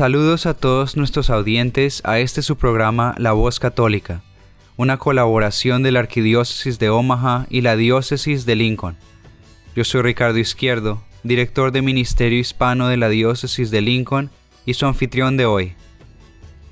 [0.00, 4.22] Saludos a todos nuestros audientes a este su programa La Voz Católica,
[4.78, 8.96] una colaboración de la Arquidiócesis de Omaha y la Diócesis de Lincoln.
[9.76, 14.30] Yo soy Ricardo Izquierdo, director de Ministerio Hispano de la Diócesis de Lincoln
[14.64, 15.74] y su anfitrión de hoy.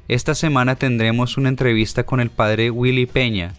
[0.09, 3.52] Esta semana tendremos una entrevista con el padre Willy Peña,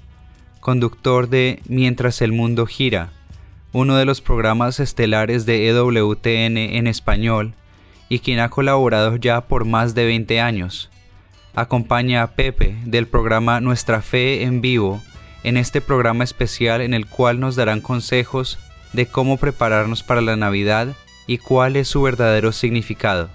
[0.62, 3.12] conductor de Mientras el Mundo Gira,
[3.72, 7.54] uno de los programas estelares de EWTN en español
[8.10, 10.90] y quien ha colaborado ya por más de 20 años.
[11.56, 15.02] Acompaña a Pepe del programa Nuestra Fe en Vivo
[15.44, 18.60] en este programa especial en el cual nos darán consejos
[18.94, 20.96] de cómo prepararnos para la Navidad
[21.28, 23.30] y cuál es su verdadero significado.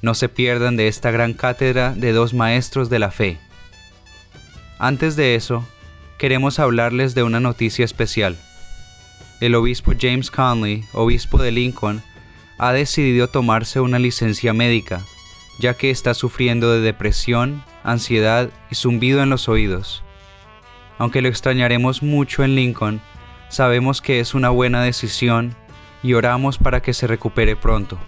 [0.00, 3.38] No se pierdan de esta gran cátedra de dos maestros de la fe.
[4.78, 5.66] Antes de eso,
[6.18, 8.36] queremos hablarles de una noticia especial.
[9.40, 12.02] El obispo James Conley, obispo de Lincoln,
[12.58, 15.02] ha decidido tomarse una licencia médica,
[15.58, 20.02] ya que está sufriendo de depresión, ansiedad y zumbido en los oídos.
[20.98, 23.00] Aunque lo extrañaremos mucho en Lincoln,
[23.48, 25.54] sabemos que es una buena decisión
[26.02, 27.98] y oramos para que se recupere pronto.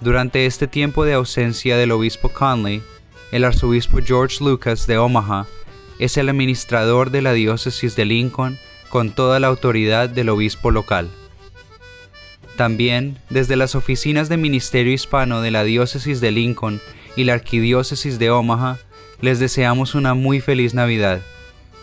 [0.00, 2.82] Durante este tiempo de ausencia del obispo Conley,
[3.32, 5.46] el arzobispo George Lucas de Omaha
[5.98, 11.10] es el administrador de la diócesis de Lincoln con toda la autoridad del obispo local.
[12.58, 16.80] También, desde las oficinas de Ministerio Hispano de la Diócesis de Lincoln
[17.14, 18.78] y la Arquidiócesis de Omaha,
[19.20, 21.20] les deseamos una muy feliz Navidad.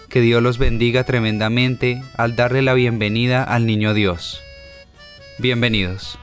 [0.10, 4.42] Que Dios los bendiga tremendamente al darle la bienvenida al Niño Dios.
[5.40, 6.20] Bienvenidos.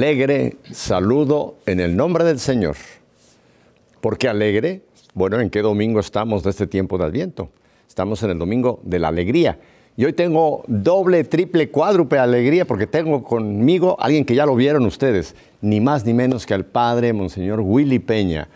[0.00, 2.74] Alegre saludo en el nombre del Señor.
[4.00, 4.80] ¿Por qué alegre?
[5.12, 7.50] Bueno, ¿en qué domingo estamos de este tiempo de Adviento?
[7.86, 9.58] Estamos en el domingo de la alegría.
[9.98, 14.56] Y hoy tengo doble, triple, cuádruple alegría porque tengo conmigo a alguien que ya lo
[14.56, 18.48] vieron ustedes, ni más ni menos que al padre Monseñor Willy Peña.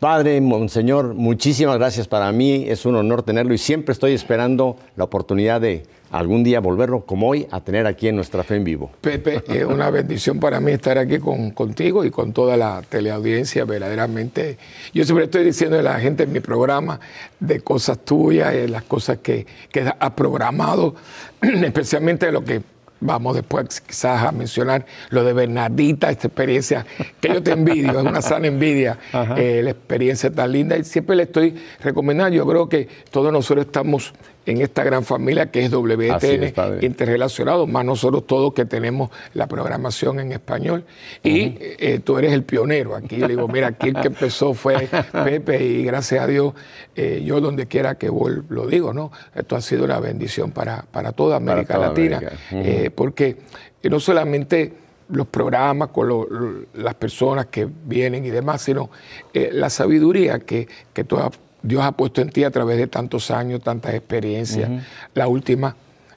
[0.00, 5.04] Padre, Monseñor, muchísimas gracias para mí, es un honor tenerlo y siempre estoy esperando la
[5.04, 8.90] oportunidad de algún día volverlo como hoy a tener aquí en nuestra fe en vivo.
[9.00, 13.64] Pepe, es una bendición para mí estar aquí con, contigo y con toda la teleaudiencia,
[13.64, 14.58] verdaderamente.
[14.92, 17.00] Yo siempre estoy diciendo a la gente en mi programa
[17.40, 20.94] de cosas tuyas, de las cosas que, que has programado,
[21.40, 22.62] especialmente lo que
[23.00, 26.86] vamos después quizás a mencionar lo de Bernardita, esta experiencia
[27.20, 28.98] que yo te envidio, es una sana envidia,
[29.36, 33.66] eh, la experiencia tan linda y siempre le estoy recomendando, yo creo que todos nosotros
[33.66, 34.12] estamos
[34.46, 40.20] en esta gran familia que es WTN interrelacionado, más nosotros todos que tenemos la programación
[40.20, 40.84] en español.
[41.22, 43.16] Y eh, tú eres el pionero aquí.
[43.16, 46.54] Le digo, mira, aquí el que empezó fue Pepe y gracias a Dios,
[46.94, 49.10] eh, yo donde quiera que voy lo digo, ¿no?
[49.34, 52.20] Esto ha sido una bendición para, para toda América Latina,
[52.52, 53.38] eh, porque
[53.82, 54.72] no solamente
[55.08, 58.90] los programas con las personas que vienen y demás, sino
[59.32, 61.30] la sabiduría que, que toda
[61.66, 64.70] Dios ha puesto en ti a través de tantos años, tantas experiencias.
[65.14, 65.74] La última,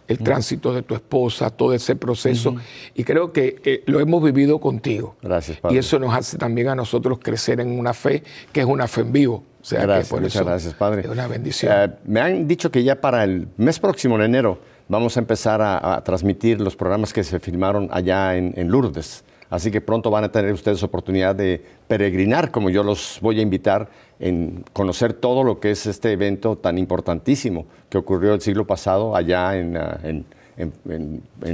[0.08, 2.56] el tránsito de tu esposa, todo ese proceso.
[2.94, 5.16] Y creo que eh, lo hemos vivido contigo.
[5.22, 5.76] Gracias, Padre.
[5.76, 9.02] Y eso nos hace también a nosotros crecer en una fe que es una fe
[9.02, 9.44] en vivo.
[9.62, 11.02] O sea, gracias, muchas gracias, Padre.
[11.02, 11.74] Es una bendición.
[11.76, 15.62] Eh, me han dicho que ya para el mes próximo, en enero, vamos a empezar
[15.62, 19.24] a, transmitir los programas que se filmaron allá en Lourdes.
[19.50, 23.42] Así que pronto van a tener ustedes oportunidad de peregrinar, como yo los voy a
[23.42, 23.90] invitar,
[24.20, 29.16] en conocer todo lo que es este evento tan importantísimo que ocurrió el siglo pasado
[29.16, 30.00] allá en, ah,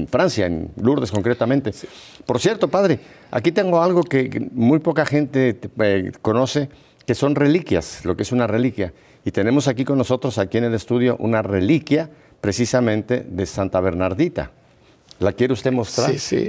[0.10, 1.72] Francia, en Lourdes concretamente.
[2.26, 6.70] Por cierto, padre, aquí tengo algo que muy poca gente eh, conoce.
[7.06, 8.92] que son reliquias, lo que es una reliquia.
[9.24, 12.10] Y tenemos aquí con nosotros, aquí en el estudio, una reliquia
[12.42, 14.52] precisamente de Santa Bernardita.
[15.20, 16.12] ¿La quiere usted mostrar?
[16.12, 16.48] Sí, sí.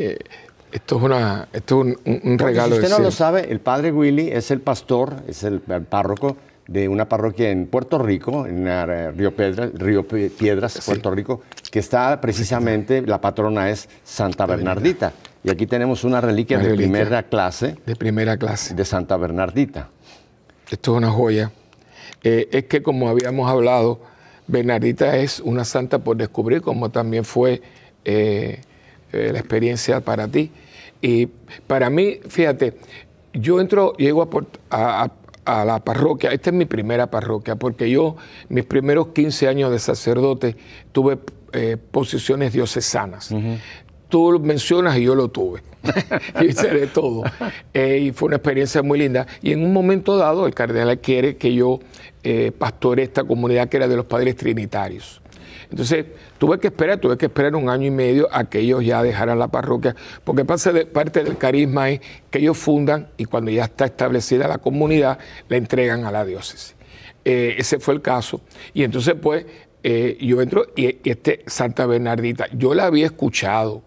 [0.72, 2.76] Esto es, una, esto es un, un regalo.
[2.76, 6.36] Si usted no lo sabe, el padre Willy es el pastor, es el, el párroco
[6.66, 11.42] de una parroquia en Puerto Rico, en eh, Río, Piedra- Río Pie- Piedras, Puerto Rico,
[11.70, 15.12] que está precisamente, la patrona es Santa Bernardita.
[15.44, 18.74] Y aquí tenemos una reliquia Una de primera clase De primera clase.
[18.74, 19.88] de Santa Bernardita.
[20.68, 21.52] Esto es una joya.
[22.24, 24.00] Eh, es que como habíamos hablado,
[24.48, 27.62] Bernardita es una santa por descubrir, como también fue
[28.04, 28.60] eh,
[29.16, 30.50] eh, la experiencia para ti.
[31.02, 31.26] Y
[31.66, 32.74] para mí, fíjate,
[33.32, 35.12] yo entro, llego a, Port- a- a-
[35.60, 38.16] a la parroquia, esta es mi primera parroquia, porque yo,
[38.48, 40.56] mis primeros 15 años de sacerdote,
[40.92, 41.18] tuve
[41.52, 43.32] eh, posiciones diocesanas.
[44.08, 45.62] Tú lo mencionas y yo lo tuve.
[46.40, 47.22] yo hice de todo.
[47.74, 49.26] Eh, y fue una experiencia muy linda.
[49.42, 51.78] Y en un momento dado, el cardenal quiere que yo
[52.24, 55.20] eh, pastore esta comunidad que era de los padres trinitarios.
[55.70, 56.06] Entonces,
[56.38, 59.38] tuve que esperar, tuve que esperar un año y medio a que ellos ya dejaran
[59.38, 63.64] la parroquia, porque parte, de- parte del carisma es que ellos fundan y cuando ya
[63.64, 65.18] está establecida la comunidad,
[65.48, 66.74] la entregan a la diócesis.
[67.24, 68.40] Eh, ese fue el caso.
[68.72, 69.44] Y entonces, pues,
[69.82, 73.82] eh, yo entro y, y este Santa Bernardita, yo la había escuchado.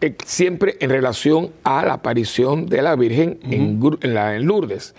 [0.00, 4.46] eh, siempre en relación a la aparición de la Virgen en, Gru- en la- en
[4.46, 4.94] Lourdes.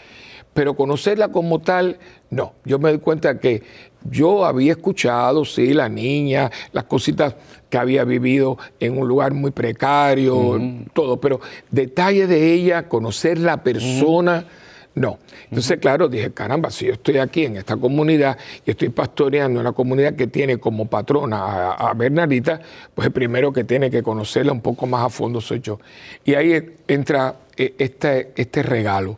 [0.53, 1.97] Pero conocerla como tal,
[2.29, 2.53] no.
[2.63, 3.63] Yo me doy cuenta que
[4.09, 7.35] yo había escuchado, sí, la niña, las cositas
[7.69, 10.59] que había vivido en un lugar muy precario,
[10.93, 11.39] todo, pero
[11.71, 14.45] detalle de ella, conocer la persona,
[14.95, 15.17] no.
[15.45, 19.71] Entonces, claro, dije, caramba, si yo estoy aquí en esta comunidad y estoy pastoreando una
[19.71, 22.61] comunidad que tiene como patrona a, a Bernardita,
[22.93, 25.79] pues el primero que tiene que conocerla un poco más a fondo soy yo.
[26.23, 29.17] Y ahí entra eh, este, este regalo.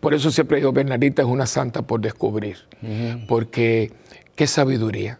[0.00, 2.56] Por eso siempre digo, Bernardita es una santa por descubrir,
[3.28, 3.92] porque
[4.34, 5.18] qué sabiduría.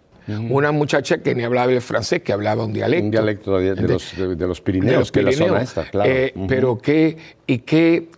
[0.48, 3.04] Una muchacha que ni hablaba el francés, que hablaba un dialecto.
[3.04, 5.84] Un dialecto de, de De- los, de- los Pirineos, los que es la zona esta,
[5.84, 6.10] claro.
[6.10, 6.32] Eh.
[6.48, 8.08] Pero qué, y qué,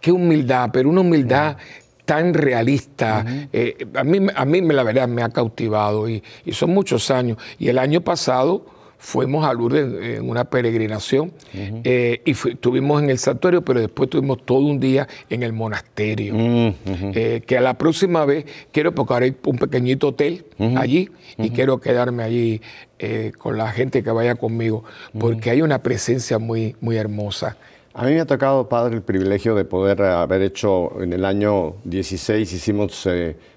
[0.00, 1.56] qué humildad, pero una humildad
[2.04, 3.24] tan realista.
[3.52, 7.38] Eh, a, mí, a mí, la verdad, me ha cautivado y, y son muchos años.
[7.58, 8.66] Y el año pasado
[8.98, 14.44] fuimos a Lourdes en una peregrinación eh, y estuvimos en el santuario, pero después tuvimos
[14.44, 16.34] todo un día en el monasterio.
[16.36, 20.44] Eh, que a la próxima vez quiero, porque ahora hay un pequeñito hotel
[20.76, 21.08] allí
[21.38, 22.60] y quiero quedarme allí
[22.98, 24.84] eh, con la gente que vaya conmigo,
[25.18, 27.56] porque hay una presencia muy, muy hermosa.
[27.92, 31.74] A mí me ha tocado, padre, el privilegio de poder haber hecho en el año
[31.84, 33.08] 16, hicimos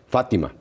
[0.10, 0.54] Fátima,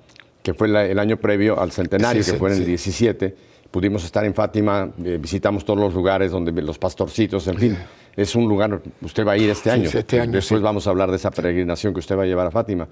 [0.43, 2.69] que fue la- el año previo al centenario, Sí, que sí, fue en el sí.
[2.69, 3.37] 17.
[3.71, 7.79] Pudimos estar en Fátima, eh, visitamos todos los lugares donde los pastorcitos, en fin.
[8.17, 9.91] Es un lugar, usted va a ir este Sí, año.
[9.91, 10.65] sí, este año, Después sí.
[10.65, 12.89] vamos a hablar de esa peregrinación que usted va a llevar a Fátima.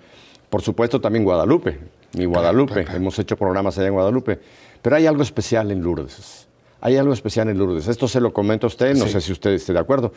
[0.51, 1.79] Por supuesto, también Guadalupe,
[2.19, 2.85] mi Guadalupe.
[2.95, 4.39] Hemos hecho programas allá en Guadalupe.
[4.83, 6.47] Pero hay algo especial en Lourdes.
[6.83, 7.89] Hay algo especial en Lourdes.
[7.89, 9.13] Esto se lo comento a usted, no Sí.
[9.13, 10.13] sé si usted esté de acuerdo.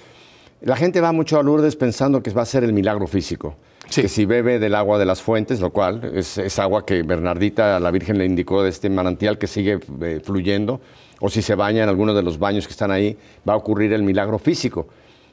[0.62, 3.56] La gente va mucho a Lourdes pensando que va a ser el milagro físico.
[3.90, 4.02] Sí.
[4.02, 7.80] Que si bebe del agua de las fuentes, lo cual es, es agua que Bernardita,
[7.80, 10.82] la Virgen, le indicó de este manantial que sigue eh, fluyendo,
[11.20, 13.18] o si se baña en alguno de los baños que están ahí,
[13.48, 14.88] va a ocurrir el milagro físico.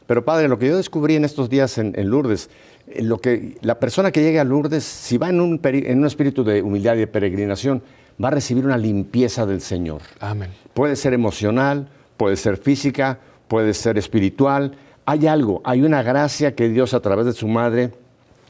[0.07, 2.51] Pero padre, lo que yo descubrí en estos días en, en Lourdes,
[2.89, 6.07] eh, lo que la persona que llegue a Lourdes, si va en un, en un
[6.07, 7.83] espíritu de humildad y de peregrinación,
[8.23, 10.03] va a recibir una limpieza del Señor.
[10.21, 10.51] Amén.
[10.75, 13.19] Puede ser emocional, puede ser física,
[13.49, 14.77] puede ser espiritual.
[15.07, 17.93] Hay algo, hay una gracia que Dios a través de su madre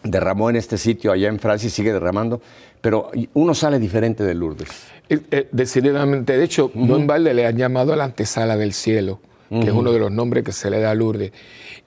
[0.05, 2.41] derramó en este sitio allá en Francia y sigue derramando,
[2.81, 4.69] pero uno sale diferente de Lourdes.
[5.09, 9.21] Eh, eh, decididamente, de hecho, no en balde le han llamado la antesala del cielo,
[9.51, 11.33] que es uno de los nombres que se le da a Lourdes.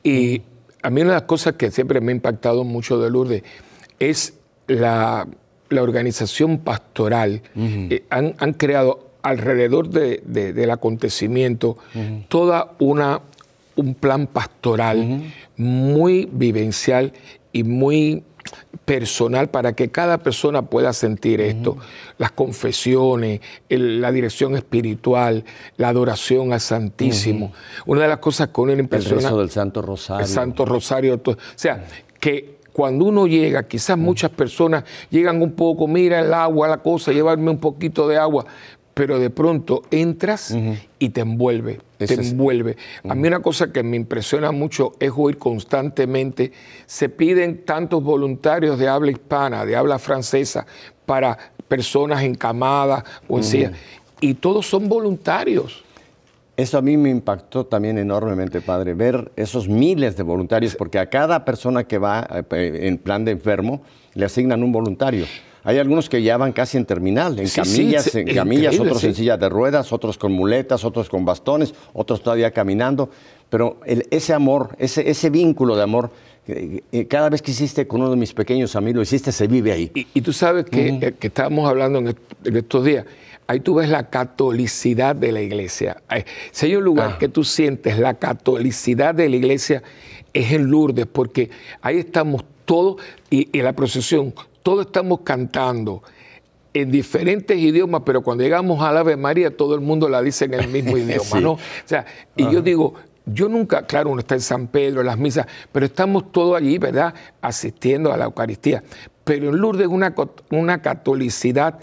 [0.04, 0.42] Y
[0.84, 3.44] a mí una de las cosas que siempre me ha impactado mucho de Lourdes
[4.00, 4.34] es
[4.68, 5.28] la,
[5.70, 7.42] la organización pastoral.
[7.56, 11.78] Eh, han, han creado alrededor de- de- del acontecimiento
[12.30, 13.22] toda una
[13.76, 15.22] un plan pastoral
[15.56, 17.14] muy vivencial
[17.58, 18.24] y muy
[18.86, 21.78] personal para que cada persona pueda sentir esto.
[22.18, 25.44] Las confesiones, el- la dirección espiritual,
[25.76, 27.52] la adoración al Santísimo.
[27.86, 30.26] Una de las cosas que uno le El impresiona rezo del Santo Rosario.
[30.26, 31.22] el Santo Rosario.
[31.26, 31.86] O sea,
[32.20, 37.12] que cuando uno llega, quizás muchas personas llegan un poco, mira el agua, la cosa,
[37.12, 38.46] llevarme un poquito de agua,
[38.98, 40.58] pero de pronto entras
[40.98, 42.78] y te envuelve, te envuelve.
[43.08, 46.52] A mí una cosa que me impresiona mucho es oír constantemente,
[46.88, 50.66] se piden tantos voluntarios de habla hispana, de habla francesa,
[51.06, 51.38] para
[51.68, 53.72] personas encamadas o en silla,
[54.20, 55.84] y todos son voluntarios.
[56.56, 61.08] Eso a mí me impactó también enormemente, padre, ver esos miles de voluntarios, porque a
[61.08, 63.84] cada persona que va eh, en plan de enfermo
[64.16, 65.28] le asignan un voluntario.
[65.68, 69.38] Hay algunos que ya van casi en terminal, en camillas, en camillas, otros en sillas
[69.38, 73.10] de ruedas, otros con muletas, otros con bastones, otros todavía caminando.
[73.50, 76.10] Pero ese amor, ese, ese vínculo de amor,
[77.10, 79.92] cada vez que hiciste con uno de mis pequeños amigos, lo hiciste, se vive ahí.
[79.94, 83.06] Y, tú sabes que, eh, que estábamos hablando en, estos días,
[83.46, 86.02] ahí tú ves la catolicidad de la iglesia.
[86.52, 87.18] Si hay un lugar ah.
[87.20, 89.84] que tú sientes la catolicidad de la iglesia,
[90.34, 91.50] es en Lourdes, porque
[91.82, 94.34] ahí estamos todos y, en la procesión,
[94.68, 96.04] todos estamos cantando
[96.74, 100.44] en diferentes idiomas, pero cuando llegamos a la Ave María, todo el mundo la dice
[100.44, 101.52] en el mismo idioma, ¿no?
[101.54, 102.06] O sea,
[102.36, 102.96] y yo digo,
[103.26, 106.80] yo nunca, claro, uno está en San Pedro, en las misas, pero estamos todos allí,
[106.80, 107.14] ¿verdad?
[107.40, 108.84] Asistiendo a la Eucaristía.
[109.24, 110.14] Pero en Lourdes es una,
[110.52, 111.80] una catolicidad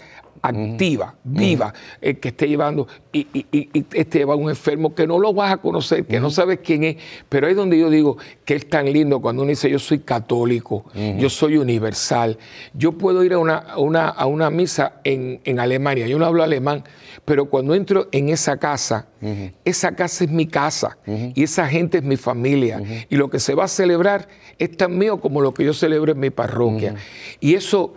[0.47, 3.27] activa, viva, el que esté llevando y,
[3.93, 6.83] este lleva a un enfermo que no lo vas a conocer, que no sabes quién
[6.83, 6.97] es,
[7.29, 9.99] pero ahí es donde yo digo que es tan lindo cuando uno dice yo soy
[9.99, 10.85] católico,
[11.17, 12.37] yo soy universal,
[12.73, 16.83] yo puedo ir a una, a una, misa en, en, Alemania, yo no hablo alemán,
[17.25, 19.07] pero cuando entro en esa casa,
[19.63, 23.55] esa casa es mi casa y esa gente es mi familia y lo que se
[23.55, 26.95] va a celebrar es tan mío como lo que yo celebro en mi parroquia.
[27.39, 27.93] Y eso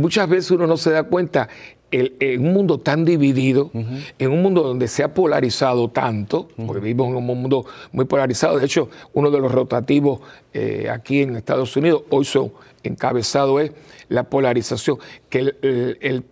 [0.00, 1.48] muchas veces uno no se da cuenta
[1.92, 7.08] en un mundo tan dividido, en un mundo donde se ha polarizado tanto, porque vivimos
[7.08, 10.20] en un mundo muy polarizado, de hecho, uno de los rotativos
[10.52, 12.52] eh, aquí en Estados Unidos, hoy son
[12.84, 13.72] encabezado es
[14.08, 15.54] la polarización, que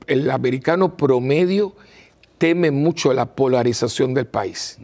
[0.07, 1.75] el americano promedio
[2.39, 4.79] teme mucho la polarización del país.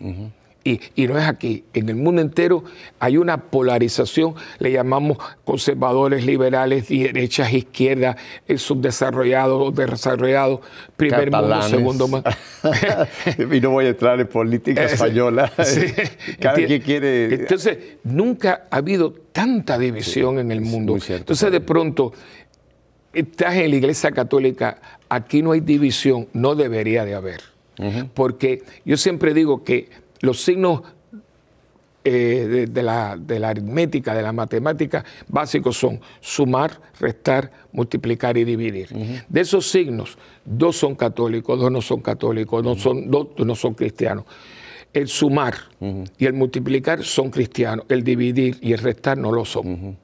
[0.66, 2.64] Y, no es aquí, en el mundo entero
[2.98, 8.16] hay una polarización, le llamamos conservadores, liberales, derechas, izquierdas,
[8.48, 10.60] eh, subdesarrollados, desarrollados,
[10.96, 12.30] primer mundo, segundo mundo.
[13.52, 15.52] y no voy a entrar en política española.
[16.40, 17.34] Cada quien quiere.
[17.34, 20.96] Entonces, nunca ha habido tanta división en el mundo.
[21.06, 22.14] Entonces, de pronto,
[23.12, 24.80] estás en la iglesia católica,
[25.10, 27.42] aquí no hay división, no debería de haber.
[28.14, 30.82] Porque yo siempre digo que los signos
[32.06, 38.88] eh, de, la, aritmética, de la matemática básicos son sumar, restar, multiplicar y dividir.
[39.26, 43.72] De esos signos, dos son católicos, dos no son católicos, dos, son, dos no son
[43.72, 44.24] cristianos.
[44.92, 45.54] El sumar
[46.18, 49.96] y el multiplicar son cristianos, el dividir y el restar no lo son.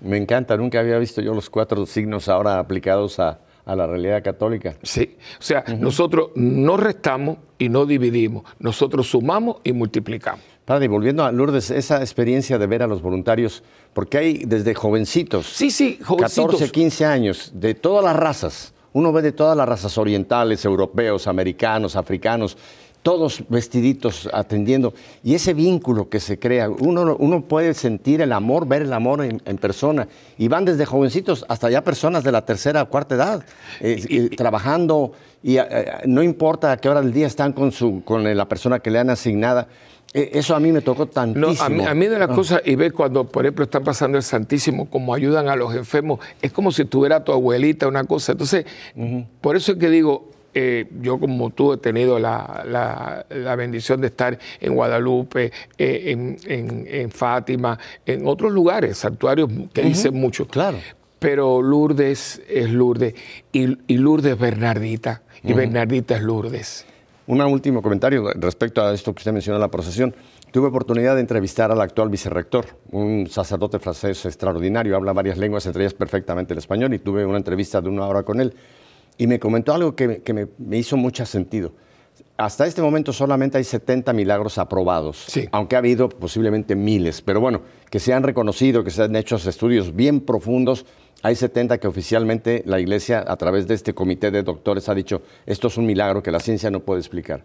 [0.00, 4.22] Me encanta, nunca había visto yo los cuatro signos ahora aplicados a, a la realidad
[4.24, 4.74] católica.
[4.82, 10.40] Sí, o sea, nosotros no restamos y no dividimos, nosotros sumamos y multiplicamos.
[10.64, 15.46] Padre, volviendo a Lourdes, esa experiencia de ver a los voluntarios, porque hay desde jovencitos,
[15.46, 16.52] sí, sí, jovencitos.
[16.52, 21.26] 14, 15 años, de todas las razas, uno ve de todas las razas orientales, europeos,
[21.26, 22.56] americanos, africanos,
[23.02, 24.94] todos vestiditos atendiendo.
[25.22, 29.24] Y ese vínculo que se crea, uno, uno puede sentir el amor, ver el amor
[29.24, 30.08] en, persona.
[30.36, 33.44] Y van desde jovencitos hasta ya personas de la tercera o cuarta edad,
[33.80, 35.12] eh, trabajando.
[35.42, 38.48] Y eh, eh, no importa a qué hora del día están con, su, con la
[38.48, 39.68] persona que le han asignada.
[40.12, 41.68] Eso a mí me tocó tantísimo.
[41.68, 42.34] No, a, mí, de las ah.
[42.34, 46.20] cosas, y ve cuando, por ejemplo, está pasando el Santísimo, como ayudan a los enfermos,
[46.40, 48.32] es como si tuviera tu abuelita una cosa.
[48.32, 48.64] Entonces,
[49.42, 53.24] por eso es que digo, eh, yo como tú he tenido la,
[53.56, 60.46] bendición de estar en Guadalupe, eh, en, Fátima, en otros lugares, santuarios que dicen mucho.
[60.46, 60.78] Claro.
[61.18, 63.14] Pero Lourdes es Lourdes
[63.52, 66.86] y, Lourdes es Bernardita y Bernardita es Lourdes.
[67.26, 70.14] Un último comentario respecto a esto que usted mencionó, la procesión.
[70.50, 75.82] Tuve oportunidad de entrevistar al actual vicerrector, un sacerdote francés extraordinario, habla varias lenguas, entre
[75.82, 78.54] ellas perfectamente el español, y tuve una entrevista de una hora con él
[79.18, 81.72] y me comentó algo que, me, hizo mucho sentido.
[82.36, 87.62] Hasta este momento solamente hay 70 milagros aprobados, aunque ha habido posiblemente miles, pero bueno,
[87.90, 90.86] que se han reconocido, que se han hecho estudios bien profundos,
[91.22, 95.22] hay 70 que oficialmente la Iglesia, a través de este comité de doctores, ha dicho,
[95.46, 97.44] esto es un milagro que la ciencia no puede explicar.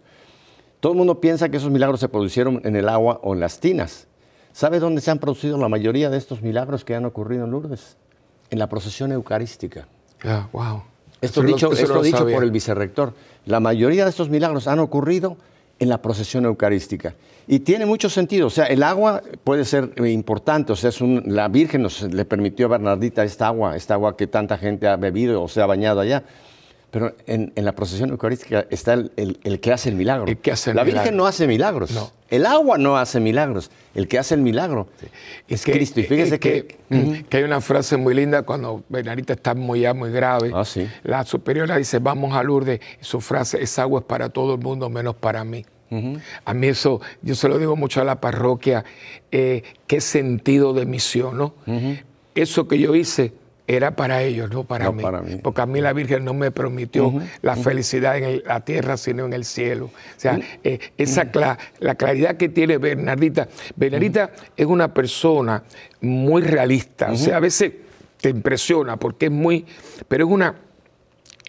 [0.78, 3.58] Todo el mundo piensa que esos milagros se produjeron en el agua o en las
[3.58, 4.06] tinas.
[4.52, 7.96] ¿Sabe dónde se han producido la mayoría de estos milagros que han ocurrido en Lourdes?
[8.50, 9.88] En la procesión eucarística.
[10.22, 10.93] Ah, wow.
[11.24, 13.14] Esto dicho, dicho por el vicerrector.
[13.46, 15.36] La mayoría de estos milagros han ocurrido
[15.78, 17.14] en la procesión eucarística.
[17.46, 18.46] Y tiene mucho sentido.
[18.46, 20.72] O sea, el agua puede ser importante.
[20.72, 24.26] O sea, es la Virgen nos le permitió a Bernardita esta agua, esta agua que
[24.26, 26.24] tanta gente ha bebido o se ha bañado allá.
[26.94, 30.28] Pero en, la procesión eucarística está el, que hace el milagro.
[30.28, 31.90] El que hace la Virgen no hace milagros.
[31.90, 32.12] No.
[32.30, 33.72] El agua no hace milagros.
[33.96, 34.86] El que hace el milagro
[35.48, 35.98] es, Cristo.
[35.98, 36.78] Y fíjese que,
[37.28, 40.52] que, hay una frase muy linda cuando Bernardita está muy, ya muy grave.
[40.54, 40.86] Ah, sí.
[41.02, 42.78] La superiora dice, vamos a Lourdes.
[43.00, 45.66] su frase es agua es para todo el mundo menos para mí.
[46.44, 48.84] A mí eso, yo se lo digo mucho a la parroquia,
[49.32, 51.54] eh, qué sentido de misión, ¿no?
[52.36, 53.32] Eso que yo hice
[53.66, 55.02] era para ellos, no para, mí.
[55.42, 59.32] Porque a mí la Virgen no me prometió la felicidad en la tierra, sino en
[59.32, 59.86] el cielo.
[59.86, 61.30] O sea, eh, esa
[61.78, 63.48] la claridad que tiene Bernardita.
[63.76, 65.62] Bernardita es una persona
[66.02, 67.10] muy realista.
[67.12, 67.72] O sea, a veces
[68.20, 69.64] te impresiona porque es muy.
[70.08, 70.54] Pero es una.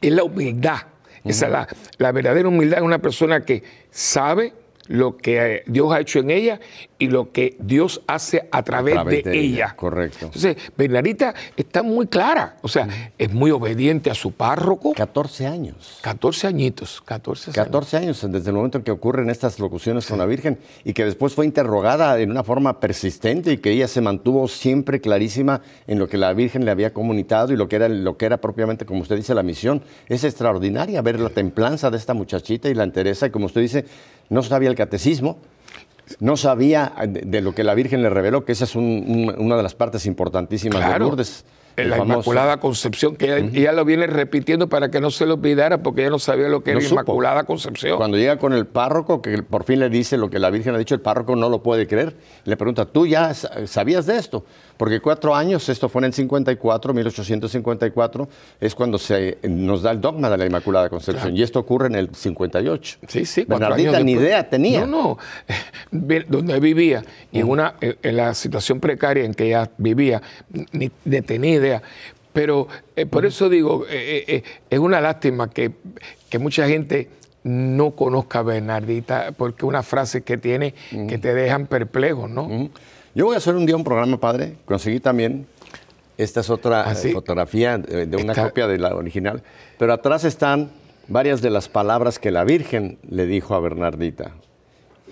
[0.02, 0.80] Es la humildad.
[1.26, 1.68] Esa la,
[1.98, 4.54] la verdadera humildad es una persona que sabe
[4.88, 6.60] lo que Dios ha hecho en ella
[6.98, 9.76] y lo que Dios hace a través, de, ella.
[9.76, 10.28] Correcto.
[10.28, 12.88] Entonces, Bernarita está muy clara, o sea,
[13.18, 14.94] es muy obediente a su párroco.
[14.94, 16.00] 14 años.
[16.02, 17.56] 14 añitos, 14 años.
[17.56, 21.06] 14 años desde el momento en que ocurren estas locuciones con la Virgen y que
[21.06, 26.00] después fue interrogada en una forma persistente y que ella se mantuvo siempre clarísima en
[26.00, 28.86] lo que la Virgen le había comunicado y lo que era, lo que era propiamente,
[28.86, 29.82] como usted dice, la misión.
[30.08, 33.86] Es extraordinaria ver la templanza de esta muchachita y la entereza y como usted dice,
[34.30, 35.40] no sabía el catecismo,
[36.20, 39.76] no sabía de, lo que la Virgen le reveló, que esa es una de las
[39.76, 41.46] partes importantísimas de Lourdes
[41.84, 46.02] la Inmaculada Concepción, que ella, lo viene repitiendo para que no se lo olvidara, porque
[46.02, 47.98] ella no sabía lo que era Inmaculada Concepción.
[47.98, 50.78] Cuando llega con el párroco, que por fin le dice lo que la Virgen ha
[50.78, 52.16] dicho, el párroco no lo puede creer.
[52.46, 54.46] Le pregunta, ¿tú ya sabías de esto?
[54.78, 58.30] Porque cuatro años, esto fue en el 54, 1854,
[58.60, 61.36] es cuando se nos da el dogma de la Inmaculada Concepción.
[61.36, 62.98] Y esto ocurre en el 58.
[63.08, 63.46] Sí, sí.
[63.48, 64.86] Bernardita ni idea tenía.
[64.86, 65.18] No,
[65.92, 66.18] no.
[66.28, 70.22] Donde vivía, y en, una, en la situación precaria en que ella vivía,
[70.72, 71.46] ni, ni tenía
[72.36, 72.68] pero
[72.98, 75.72] eh, por eso digo, eh, eh, es una lástima que,
[76.38, 77.08] mucha gente
[77.46, 80.74] no conozca a Bernardita, porque una frase que tiene
[81.08, 82.70] que te dejan perplejos, ¿no?
[83.16, 84.58] Yo voy a hacer un día un programa, padre.
[84.66, 85.48] Conseguí también,
[86.18, 89.42] esta es otra ¿Ah, fotografía de una copia de la original,
[89.80, 90.70] pero atrás están
[91.08, 94.32] varias de las palabras que la Virgen le dijo a Bernardita.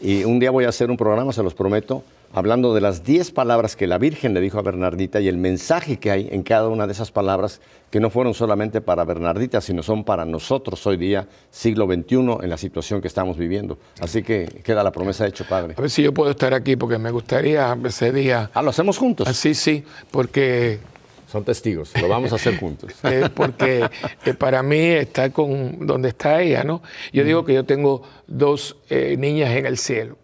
[0.01, 3.31] Y un día voy a hacer un programa, se los prometo, hablando de las 10
[3.31, 6.67] palabras que la Virgen le dijo a Bernardita y el mensaje que hay en cada
[6.67, 7.61] una de esas palabras,
[7.91, 12.49] que no fueron solamente para Bernardita, sino son para nosotros hoy día, siglo XXI, en
[12.49, 13.77] la situación que estamos viviendo.
[14.01, 15.75] Así que queda la promesa hecho, Padre.
[15.77, 18.49] A ver si yo puedo estar aquí, porque me gustaría ese día...
[18.53, 19.27] Ah, lo hacemos juntos.
[19.27, 20.79] Ah, sí, sí, porque
[21.31, 22.93] son testigos, lo vamos a hacer juntos.
[23.35, 23.89] porque
[24.25, 26.81] eh, para mí estar con donde está ella, ¿no?
[27.11, 30.17] Yo digo que yo tengo dos eh, niñas en el cielo.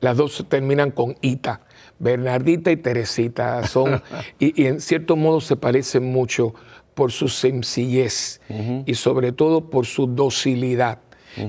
[0.00, 1.62] Las dos terminan con Ita.
[1.98, 4.02] Bernardita y Teresita son,
[4.38, 6.54] y, en cierto modo se parecen mucho
[6.94, 8.40] por su sencillez
[8.84, 10.98] y sobre todo por su docilidad.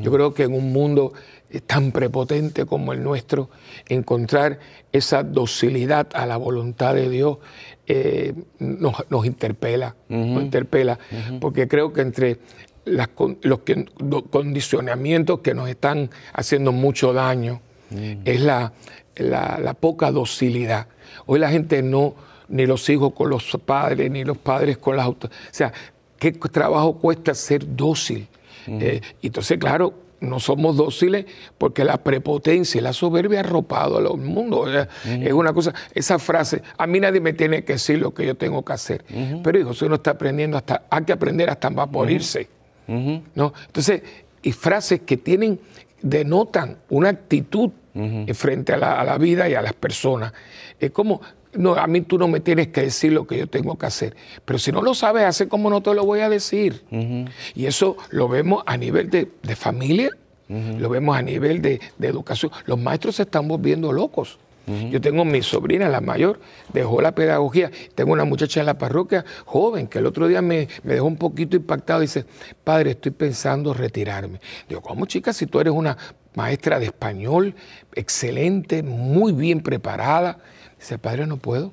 [0.02, 1.14] Yo creo que en un mundo
[1.60, 3.50] tan prepotente como el nuestro,
[3.90, 4.60] encontrar
[4.92, 7.40] esa docilidad a la voluntad de Dios
[7.88, 11.00] eh, nos, interpela, nos interpela,
[11.42, 12.40] porque creo que entre
[12.86, 17.62] los condicionamientos que nos están haciendo mucho daño,
[18.26, 18.74] es la,
[19.16, 20.88] la, poca docilidad.
[21.26, 22.16] Hoy la gente no,
[22.48, 25.30] ni los hijos con los padres, ni los padres con las autos.
[25.30, 25.72] O sea,
[26.18, 28.28] ¿qué trabajo cuesta ser dócil?
[28.68, 31.26] Eh, entonces, claro, no somos dóciles
[31.58, 34.66] porque la prepotencia y la soberbia ha arropado al mundo.
[35.06, 38.36] Es una cosa, esa frase, a mí nadie me tiene que decir lo que yo
[38.36, 39.04] tengo que hacer.
[39.44, 42.48] Pero hijo, si uno está aprendiendo hasta, hay que aprender hasta para morirse.
[42.88, 43.54] ¿no?
[43.66, 44.04] Entonces,
[44.44, 45.60] y frases que tienen,
[46.02, 47.72] denotan una actitud
[48.34, 50.34] frente a la, vida y a las personas.
[50.80, 51.22] Es como,
[51.54, 54.16] no, a mí tú no me tienes que decir lo que yo tengo que hacer,
[54.46, 56.84] pero si no lo sabes hacer, ¿cómo no te lo voy a decir?
[57.56, 60.10] Y eso lo vemos a nivel de, familia,
[60.48, 62.52] lo vemos a nivel de, de, educación.
[62.66, 64.40] Los maestros se están volviendo locos.
[64.90, 66.40] Yo tengo mi sobrina, la mayor,
[66.72, 67.72] dejó la pedagogía.
[67.96, 71.58] Tengo una muchacha en la parroquia joven que el otro día me, dejó un poquito
[71.58, 72.00] impactado.
[72.00, 72.26] Dice,
[72.64, 74.40] padre, estoy pensando retirarme.
[74.70, 75.34] Digo, ¿cómo chica?
[75.34, 75.98] Si tú eres una
[76.36, 77.56] maestra de español,
[77.96, 80.40] excelente, muy bien preparada.
[80.80, 81.72] Dice, padre, no puedo.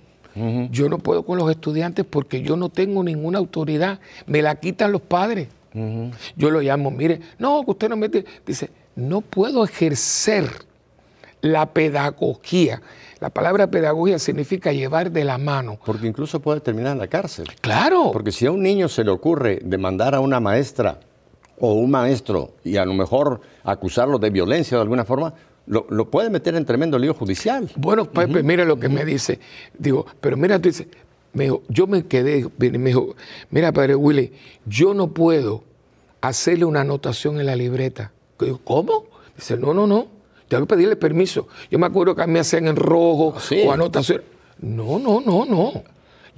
[0.70, 3.98] Yo no puedo con los estudiantes porque yo no tengo ninguna autoridad.
[4.26, 5.48] Me la quitan los padres.
[6.36, 8.24] Yo lo llamo, mire, no, usted no mete.
[8.46, 10.48] Dice, no puedo ejercer
[11.40, 12.82] la pedagogía.
[13.20, 15.78] La palabra pedagogía significa llevar de la mano.
[15.84, 17.48] Porque incluso puede terminar en la cárcel.
[17.60, 18.10] Claro.
[18.12, 21.00] Porque si a un niño se le ocurre demandar a una maestra
[21.60, 25.34] o un maestro y a lo mejor acusarlo de violencia de alguna forma,
[25.66, 27.70] lo, puede meter en tremendo lío judicial.
[27.76, 29.38] Bueno, Pepe, mira lo que me dice.
[29.78, 30.86] Digo, pero mira, tú dices,
[31.32, 33.14] me dijo, yo me quedé, me dijo,
[33.50, 34.32] mira, padre Willy,
[34.66, 35.64] yo no puedo
[36.20, 38.12] hacerle una anotación en la libreta.
[38.40, 39.04] Digo, ¿cómo?
[39.36, 40.06] Dice, no, no, no.
[40.48, 41.48] Tengo que pedirle permiso.
[41.70, 43.34] Yo me acuerdo que a mí me hacían en rojo
[43.66, 44.22] o anotación.
[44.60, 45.72] No, no, no, no.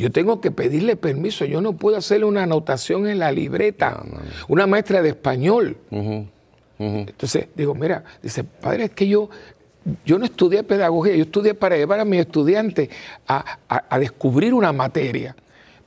[0.01, 1.45] Yo tengo que pedirle permiso.
[1.45, 4.03] Yo no puedo hacerle una anotación en la libreta.
[4.49, 5.77] Una maestra de español.
[6.79, 9.29] Entonces digo, mira, dice, padre, es que yo,
[10.07, 12.89] yo no estudié pedagogía, yo estudié para llevar a mis estudiantes
[13.29, 15.37] a, descubrir una materia,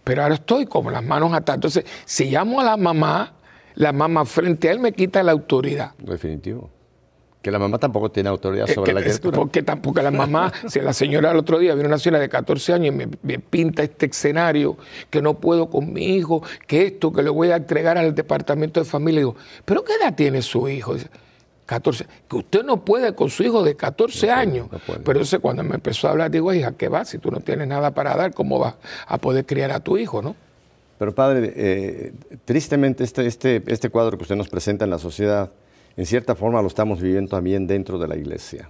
[0.04, 1.56] pero ahora estoy como las manos atadas.
[1.56, 3.34] Entonces, si llamo a la mamá,
[3.74, 5.94] la mamá frente a él me quita la autoridad.
[5.98, 6.70] Definitivo.
[7.44, 9.38] Que la mamá tampoco tiene autoridad sobre la criatura.
[9.38, 12.74] Porque tampoco la mamá, si la señora el otro día viene una señora de 14
[12.74, 14.78] años y me, pinta este escenario
[15.10, 18.80] que no puedo con mi hijo, que esto, que le voy a entregar al departamento
[18.80, 20.96] de familia, digo, ¿pero qué edad tiene su hijo?
[21.66, 24.70] 14, que usted no puede con su hijo de 14 años.
[24.88, 27.04] Pero entonces cuando me empezó a hablar, digo, hija, ¿qué va?
[27.04, 28.76] Si tú no tienes nada para dar, ¿cómo vas
[29.06, 30.36] a poder criar a tu hijo, no?
[30.98, 32.14] Pero padre, eh,
[32.46, 35.52] tristemente este, este, este cuadro que usted nos presenta en la sociedad,
[35.96, 38.70] en cierta forma lo estamos viviendo también dentro de la iglesia,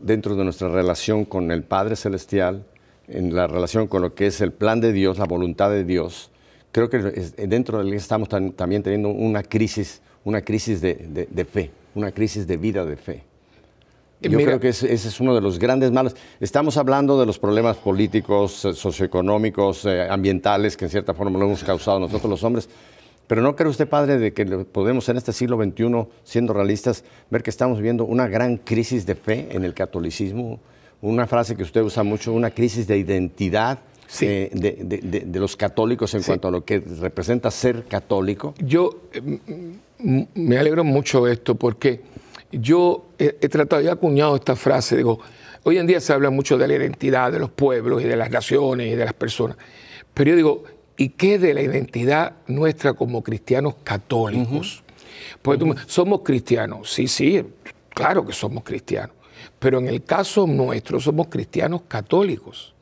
[0.00, 2.64] dentro de nuestra relación con el Padre Celestial,
[3.08, 6.30] en la relación con lo que es el plan de Dios, la voluntad de Dios.
[6.72, 11.70] Creo que dentro de la iglesia estamos también teniendo una crisis, una crisis de, fe,
[11.94, 13.22] una crisis de vida de fe.
[14.20, 16.16] Yo creo que ese, es uno de los grandes males.
[16.40, 21.44] Estamos hablando de los problemas políticos, eh, socioeconómicos, eh, ambientales, que en cierta forma lo
[21.44, 22.68] hemos causado nosotros los hombres,
[23.34, 27.42] pero ¿no cree usted, padre, de que podemos en este siglo XXI, siendo realistas, ver
[27.42, 30.60] que estamos viviendo una gran crisis de fe en el catolicismo?
[31.02, 33.80] Una frase que usted usa mucho, una crisis de identidad
[34.20, 38.54] eh, de, los católicos en cuanto a lo que representa ser católico.
[38.58, 39.40] Yo eh,
[39.98, 42.02] me alegro mucho de esto porque
[42.52, 45.18] yo he, tratado, he acuñado esta frase, digo,
[45.64, 48.30] hoy en día se habla mucho de la identidad de los pueblos y de las
[48.30, 49.56] naciones y de las personas,
[50.14, 50.64] pero yo digo,
[50.96, 54.82] ¿Y qué de la identidad nuestra como cristianos católicos?
[55.42, 57.44] Pues somos cristianos, sí, sí,
[57.90, 59.14] claro que somos cristianos,
[59.58, 62.74] pero en el caso nuestro somos cristianos católicos.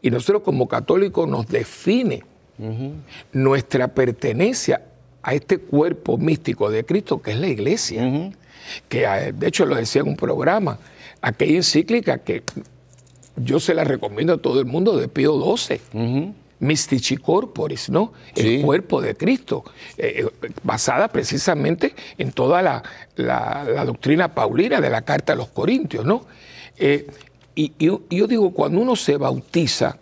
[0.00, 2.22] Y nosotros como católicos nos define
[3.32, 4.82] nuestra pertenencia
[5.22, 8.32] a este cuerpo místico de Cristo que es la iglesia.
[8.88, 10.78] Que ah, de hecho lo decía en un programa,
[11.22, 12.42] aquella encíclica que
[13.36, 16.34] yo se la recomiendo a todo el mundo de Pío XII.
[16.60, 18.12] Mystici Corporis, ¿no?
[18.34, 19.64] El cuerpo de Cristo,
[19.96, 22.82] eh, eh, basada precisamente en toda la,
[23.84, 26.26] doctrina paulina de la carta a los Corintios, ¿no?
[26.76, 27.06] Eh,
[27.54, 29.98] y, yo digo, cuando uno se bautiza,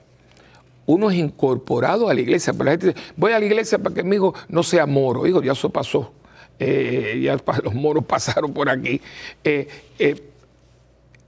[0.87, 2.53] uno es incorporado a la iglesia.
[2.53, 5.25] Pero la gente dice, voy a la iglesia para que mi hijo no sea moro.
[5.25, 6.13] Digo, ya eso pasó.
[6.59, 9.01] ya los moros pasaron por aquí.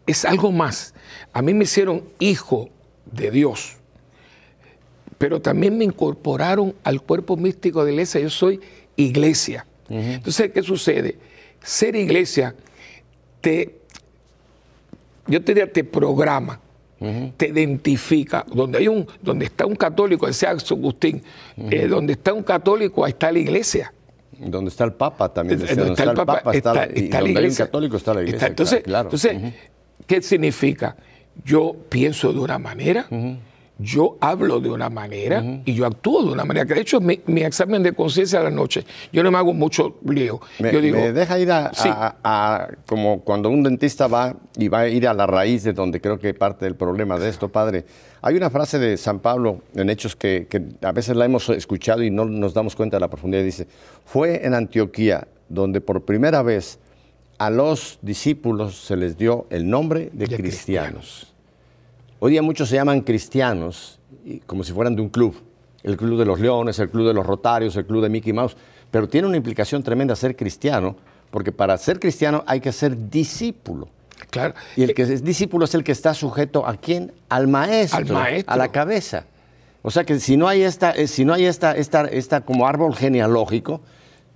[0.07, 0.95] es algo más.
[1.33, 2.69] A mí me hicieron hijo
[3.07, 3.79] de Dios
[5.19, 8.21] pero también me incorporaron al cuerpo místico de la iglesia.
[8.21, 8.61] Yo soy
[8.97, 9.67] iglesia.
[9.89, 11.17] Entonces, ¿qué sucede?
[11.63, 12.55] Ser iglesia
[13.41, 13.81] te,
[15.27, 16.61] yo te diría, te programa,
[17.37, 18.45] te identifica.
[18.53, 21.23] Donde, hay un, donde está un católico, decía Agustín,
[21.57, 23.93] eh, donde está un católico, ahí está la iglesia.
[24.39, 25.59] Donde está el Papa también.
[25.59, 27.21] donde está el Papa, está, la, iglesia.
[27.21, 28.47] Donde hay un católico está la iglesia.
[28.47, 29.55] entonces, entonces
[30.07, 30.97] ¿qué significa?
[31.45, 33.07] Yo pienso de una manera,
[33.79, 36.67] yo hablo de una manera y yo actúo de una manera.
[36.67, 39.55] Que de hecho, mi, mi examen de conciencia a la noche, yo no me hago
[39.55, 40.41] mucho lío.
[40.59, 45.07] Me, yo digo, deja ir a, como cuando un dentista va y va a ir
[45.07, 47.85] a la raíz de donde creo que parte del problema de esto, padre.
[48.21, 52.03] Hay una frase de San Pablo en Hechos que, que a veces la hemos escuchado
[52.03, 53.45] y no nos damos cuenta de la profundidad.
[53.45, 53.69] Dice,
[54.05, 56.81] fue en Antioquía donde por primera vez
[57.39, 61.33] a los discípulos se les dio el nombre de, cristianos.
[62.21, 64.01] Hoy día muchos se llaman cristianos
[64.47, 65.37] como si fueran de un club.
[65.85, 68.57] El club de los leones, el club de los rotarios, el club de Mickey Mouse.
[68.91, 70.97] Pero tiene una implicación tremenda ser cristiano,
[71.31, 73.89] porque para ser cristiano hay que ser discípulo.
[74.31, 74.55] Claro.
[74.77, 77.13] Y el que es discípulo es el que está sujeto a quién?
[77.29, 78.53] Al maestro, Al maestro.
[78.53, 79.27] a la cabeza.
[79.83, 82.67] O sea que si no hay esta, eh, si no hay esta, esta, esta como
[82.67, 83.81] árbol genealógico,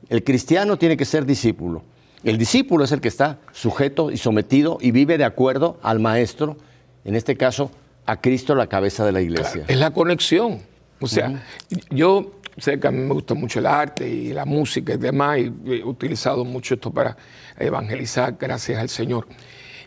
[0.09, 1.83] el cristiano tiene que ser discípulo.
[2.23, 6.57] El discípulo es el que está sujeto y sometido y vive de acuerdo al maestro
[7.05, 7.71] en este caso,
[8.07, 9.65] a Cristo la cabeza de la iglesia.
[9.69, 10.61] es la conexión.
[11.01, 11.43] O sea,
[11.91, 15.39] yo sé que a mí me gusta mucho el arte y la música y demás,
[15.39, 17.17] y he utilizado mucho esto para
[17.59, 19.27] evangelizar, gracias al Señor.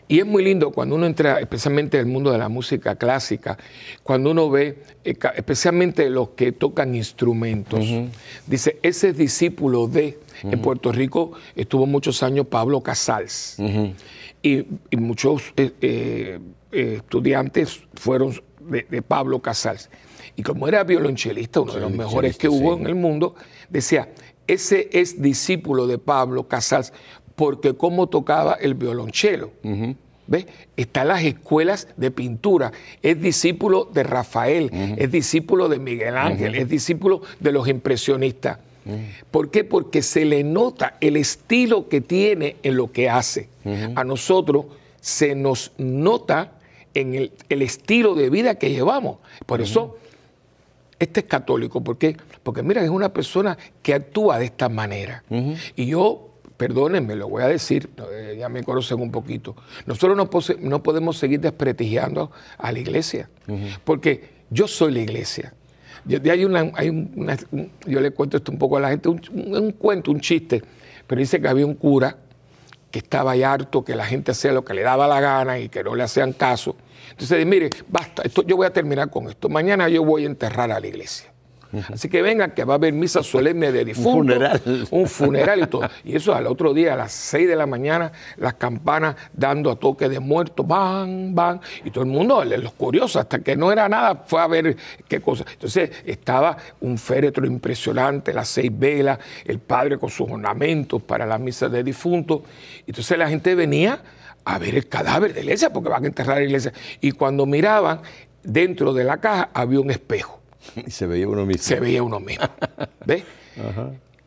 [0.08, 3.58] Y es muy lindo cuando uno entra, especialmente en el mundo de la música clásica,
[4.04, 7.84] cuando uno ve, eh, especialmente los que tocan instrumentos,
[8.46, 13.56] dice, ese es discípulo de, en Puerto Rico estuvo muchos años Pablo Casals,
[14.42, 14.64] y,
[14.96, 16.38] muchos eh, eh,
[16.72, 19.90] estudiantes fueron de, Pablo Casals.
[20.34, 23.34] Y como era violonchelista, uno de los mejores que hubo en el mundo,
[23.70, 24.08] decía,
[24.46, 26.92] ese es discípulo de Pablo Casals,
[27.34, 29.50] porque cómo tocaba el violonchelo.
[30.28, 30.46] ¿Ves?
[30.76, 32.72] Está en las escuelas de pintura.
[33.02, 38.58] Es discípulo de Rafael, es discípulo de Miguel Ángel, es discípulo de los impresionistas.
[39.30, 39.64] ¿Por qué?
[39.64, 43.48] Porque se le nota el estilo que tiene en lo que hace.
[43.94, 44.66] A nosotros
[45.00, 46.55] se nos nota
[46.96, 49.18] en el, estilo de vida que llevamos.
[49.44, 49.98] Por eso,
[50.98, 51.84] este es católico.
[51.84, 52.16] ¿Por qué?
[52.42, 55.22] Porque mira, es una persona que actúa de esta manera.
[55.76, 59.54] Y yo, perdónenme, lo voy a decir, eh, ya me conocen un poquito.
[59.84, 60.30] Nosotros no,
[60.60, 63.28] no podemos seguir desprestigiando a la iglesia.
[63.84, 65.52] Porque yo soy la iglesia.
[66.30, 67.10] hay una, hay
[67.86, 70.62] yo le cuento esto un poco a la gente, un, un, cuento, un chiste,
[71.06, 72.16] pero dice que había un cura
[72.90, 75.68] que estaba ahí harto, que la gente hacía lo que le daba la gana y
[75.68, 76.76] que no le hacían caso.
[77.16, 79.48] Entonces, mire, basta, esto, yo voy a terminar con esto.
[79.48, 81.32] Mañana yo voy a enterrar a la iglesia.
[81.92, 84.12] Así que vengan, que va a haber misa solemne de difuntos.
[84.12, 84.88] Un funeral.
[84.90, 85.88] Un funeral y todo.
[86.04, 89.76] Y eso al otro día, a las 6 de la mañana, las campanas dando a
[89.76, 91.60] toque de muertos, van, van.
[91.84, 94.76] Y todo el mundo, los curiosos, hasta que no era nada, fue a ver
[95.08, 95.44] qué cosa.
[95.50, 101.38] Entonces estaba un féretro impresionante, las seis velas, el padre con sus ornamentos para la
[101.38, 102.42] misa de difuntos.
[102.86, 104.00] Entonces la gente venía
[104.46, 106.72] a ver el cadáver de la iglesia, porque van a enterrar la iglesia.
[107.00, 108.00] Y cuando miraban,
[108.44, 110.40] dentro de la caja había un espejo.
[110.86, 111.62] Y se veía uno mismo.
[111.62, 112.46] Se veía uno mismo.
[113.04, 113.24] ¿Ves?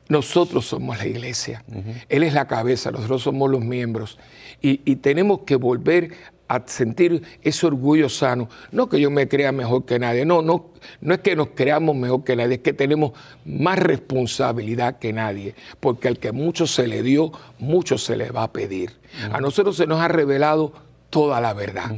[0.09, 1.63] Nosotros somos la iglesia.
[2.09, 4.17] Él es la cabeza, nosotros somos los miembros.
[4.61, 6.11] Y, tenemos que volver
[6.49, 8.49] a sentir ese orgullo sano.
[8.71, 11.95] No que yo me crea mejor que nadie, no, no, no es que nos creamos
[11.95, 13.13] mejor que nadie, es que tenemos
[13.45, 18.43] más responsabilidad que nadie, porque al que mucho se le dio, mucho se le va
[18.43, 18.91] a pedir.
[19.31, 20.73] A nosotros se nos ha revelado
[21.09, 21.91] toda la verdad.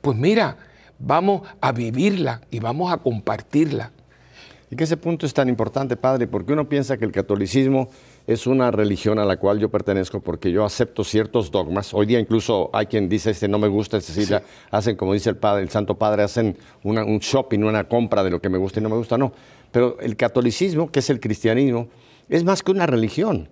[0.00, 0.56] Pues mira,
[0.98, 3.92] vamos a vivirla y vamos a compartirla.
[4.70, 7.88] Y que ese punto es tan importante, Padre, porque uno piensa que el catolicismo
[8.26, 11.94] es una religión a la cual yo pertenezco porque yo acepto ciertos dogmas.
[11.94, 15.36] Hoy día incluso hay quien dice, este no me gusta, Cecilia, hacen como dice el
[15.36, 18.82] Padre, el Santo Padre, hacen un shopping, una compra de lo que me gusta y
[18.82, 19.32] no me gusta, no.
[19.70, 21.88] Pero el catolicismo, que es el cristianismo,
[22.28, 23.48] es más que una religión.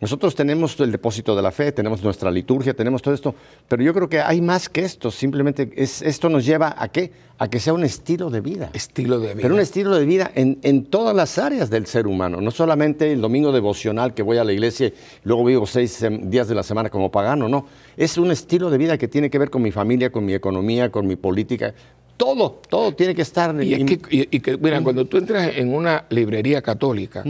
[0.00, 3.34] Nosotros tenemos el depósito de la fe, tenemos nuestra liturgia, tenemos todo esto,
[3.68, 5.10] pero yo creo que hay más que esto.
[5.10, 7.12] Simplemente es, esto nos lleva a qué?
[7.36, 8.70] A que sea un estilo de vida.
[8.72, 9.42] Estilo de vida.
[9.42, 13.12] Pero un estilo de vida en, en todas las áreas del ser humano, no solamente
[13.12, 16.62] el domingo devocional que voy a la iglesia y luego vivo seis días de la
[16.62, 17.66] semana como pagano, no.
[17.98, 20.90] Es un estilo de vida que tiene que ver con mi familia, con mi economía,
[20.90, 21.74] con mi política,
[22.20, 23.56] todo, todo tiene que estar.
[23.62, 27.24] Y, que, mira, cuando tú entras en una librería católica,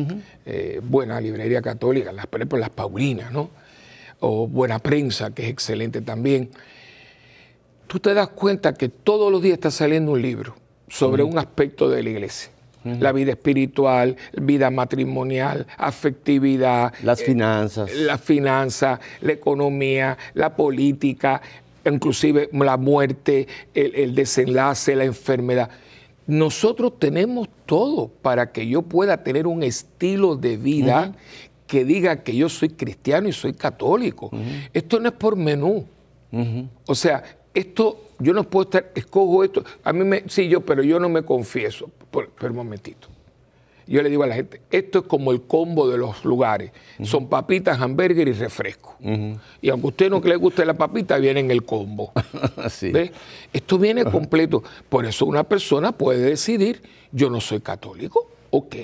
[0.45, 3.51] eh, buena librería católica, las, por ejemplo las Paulinas, ¿no?
[4.19, 6.51] O Buena Prensa, que es excelente también,
[7.87, 10.57] tú te das cuenta que todos los días está saliendo un libro
[10.89, 12.51] sobre un aspecto de la iglesia.
[12.83, 16.95] La vida espiritual, vida matrimonial, afectividad.
[17.03, 17.95] Las finanzas.
[17.95, 21.43] la finanza, la economía, la política,
[21.85, 25.71] inclusive la muerte, el, desenlace, la enfermedad.
[26.27, 31.15] Nosotros tenemos todo para que yo pueda tener un estilo de vida
[31.67, 34.31] que diga que yo soy cristiano y soy católico.
[34.73, 35.87] Esto no es por menú.
[36.87, 37.23] O sea,
[37.55, 41.09] esto, yo no puedo estar, escojo esto, a mí me, sí, yo, pero yo no
[41.09, 41.91] me confieso.
[42.11, 43.09] pero un momentito.
[43.91, 46.71] Yo le digo a la gente, esto es como el combo de los lugares.
[47.03, 48.97] Son papitas, hamburger y refresco.
[49.61, 52.13] Y aunque a usted no le guste la papita, viene en el combo.
[53.53, 54.63] Esto viene completo.
[54.89, 58.77] Por eso una persona puede decidir, yo no soy católico, ok.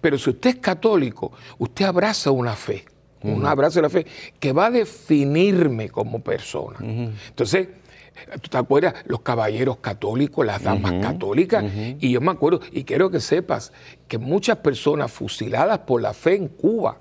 [0.00, 2.84] Pero si usted es católico, usted abraza una fe,
[3.22, 4.06] un abrazo de la fe
[4.38, 6.78] que va a definirme como persona.
[6.78, 7.66] Entonces,
[8.40, 8.94] ¿Tú te acuerdas?
[9.06, 11.64] Los caballeros católicos, las damas católicas.
[11.98, 13.72] Y yo me acuerdo, y quiero que sepas,
[14.08, 16.98] que muchas personas fusiladas por la fe en Cuba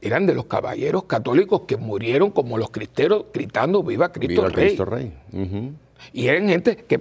[0.00, 4.66] eran de los caballeros católicos que murieron como los cristeros gritando Viva Cristo Viva Rey.
[4.66, 5.12] Cristo Rey.
[6.12, 7.00] Y eran gente que,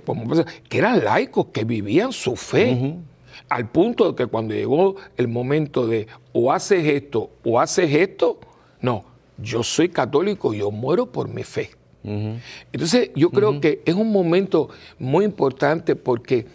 [0.69, 2.97] que eran laicos, que vivían su fe.
[3.49, 8.39] Al punto de que cuando llegó el momento de o haces esto o haces esto,
[8.82, 9.06] no,
[9.38, 11.69] yo soy católico, yo muero por mi fe.
[12.72, 16.46] Entonces, yo creo que es un momento muy importante porque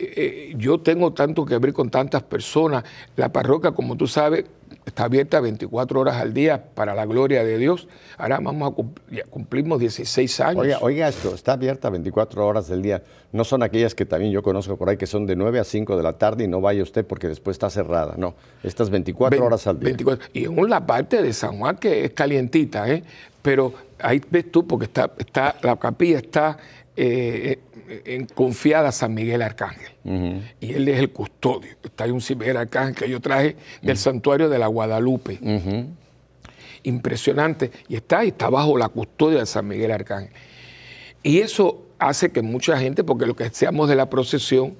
[0.00, 2.84] eh, eh, yo tengo tanto que ver con tantas personas.
[3.16, 4.46] La parroquia, como tú sabes,
[4.86, 7.86] está abierta 24 horas al día para la gloria de Dios.
[8.16, 10.62] Ahora vamos a cumplir, cumplimos 16 años.
[10.62, 13.02] Oiga, oiga, esto, está abierta 24 horas del día.
[13.32, 15.96] No son aquellas que también yo conozco por ahí que son de 9 a 5
[15.96, 18.14] de la tarde y no vaya usted porque después está cerrada.
[18.16, 19.90] No, estas 24 horas al día.
[19.90, 23.04] 24, y en la parte de San Juan que es calientita, ¿eh?
[23.42, 26.58] pero ahí ves tú, porque está, está, la capilla está
[26.96, 27.58] eh,
[28.04, 29.92] en, confiada a San Miguel Arcángel.
[30.60, 31.70] Y él es el custodio.
[31.82, 35.38] Está ahí un San Miguel Arcángel que yo traje del santuario de la Guadalupe.
[36.82, 37.70] Impresionante.
[37.88, 40.32] Y está ahí, está bajo la custodia de San Miguel Arcángel.
[41.22, 44.74] Y eso hace que mucha gente, porque lo que seamos de la procesión,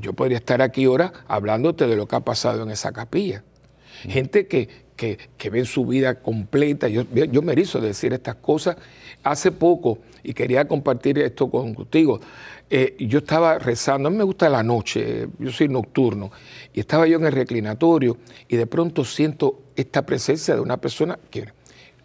[0.00, 3.44] yo podría estar aquí ahora hablándote de lo que ha pasado en esa capilla.
[4.02, 6.88] Gente que, que, ven su vida completa.
[6.88, 8.76] Yo, yo me decir estas cosas.
[9.22, 12.20] Hace poco, y quería compartir esto contigo,
[12.68, 16.30] eh, yo estaba rezando, a mí me gusta la noche, yo soy nocturno,
[16.72, 18.16] y estaba yo en el reclinatorio
[18.48, 21.46] y de pronto siento esta presencia de una persona que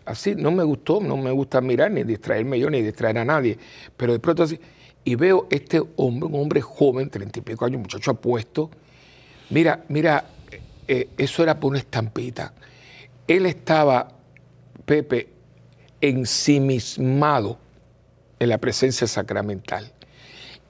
[0.05, 3.57] así no me gustó, no me gusta mirar ni distraerme yo ni distraer a nadie,
[3.97, 4.59] pero de pronto así,
[5.03, 8.69] y veo este hombre, un hombre joven, treinta y pico años, muchacho apuesto,
[9.49, 10.25] mira, mira,
[10.87, 12.53] eh, eso era por una estampita.
[13.31, 14.09] Él estaba,
[14.85, 15.29] Pepe,
[16.01, 17.57] ensimismado
[18.39, 19.89] en la presencia sacramental.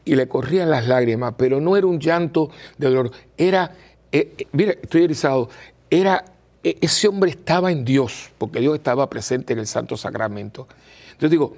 [0.06, 3.72] Y le corrían las lágrimas, pero no era un llanto de dolor, era,
[4.12, 5.50] eh, eh, mira, estoy erizado,
[5.90, 6.24] era,
[6.62, 10.68] ese hombre estaba en Dios, porque Dios estaba presente en el Santo Sacramento.
[11.14, 11.58] Entonces digo,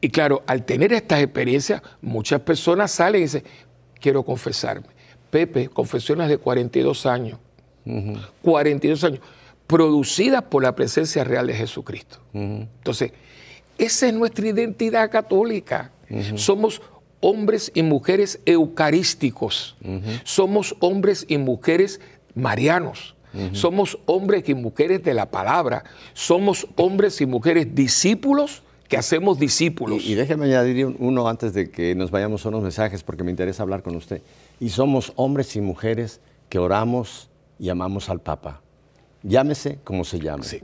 [0.00, 3.44] y claro, al tener estas experiencias, muchas personas salen y dicen,
[4.00, 4.86] quiero confesarme.
[5.30, 7.38] Pepe, confesiones de 42 años.
[8.42, 9.20] 42 años,
[9.72, 12.18] producidas por la presencia real de Jesucristo.
[12.34, 13.12] Entonces,
[13.78, 15.92] esa es nuestra identidad católica.
[16.34, 16.82] Somos
[17.20, 19.76] hombres y mujeres eucarísticos.
[20.24, 22.00] Somos hombres y mujeres
[22.34, 23.16] marianos.
[23.52, 25.84] Somos hombres y mujeres de la palabra.
[26.12, 30.04] Somos hombres y mujeres discípulos que hacemos discípulos.
[30.04, 33.30] Y, y déjeme añadir uno antes de que nos vayamos a unos mensajes porque me
[33.30, 34.20] interesa hablar con usted.
[34.60, 38.60] Y somos hombres y mujeres que oramos y amamos al Papa.
[39.22, 40.44] Llámese como se llame.
[40.44, 40.60] Sí.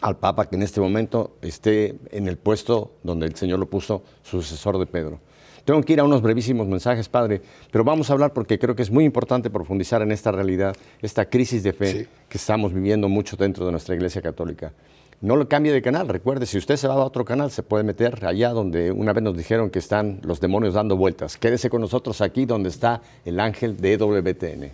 [0.00, 4.02] Al Papa que en este momento esté en el puesto donde el Señor lo puso,
[4.22, 5.20] sucesor de Pedro.
[5.64, 8.82] Tengo que ir a unos brevísimos mensajes, Padre, pero vamos a hablar porque creo que
[8.82, 12.08] es muy importante profundizar en esta realidad, esta crisis de fe Sí.
[12.28, 14.72] que estamos viviendo mucho dentro de nuestra Iglesia Católica.
[15.20, 17.84] No lo cambie de canal, recuerde, si usted se va a otro canal, se puede
[17.84, 21.36] meter allá donde una vez nos dijeron que están los demonios dando vueltas.
[21.36, 24.72] Quédese con nosotros aquí donde está el ángel de WTN.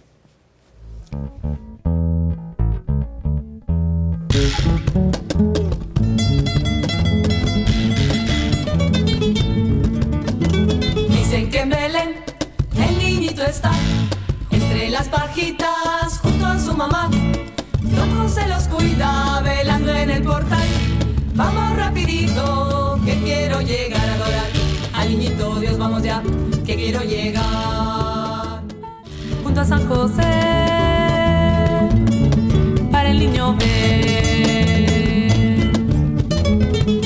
[29.69, 30.23] San José
[32.91, 33.69] para el niño ver.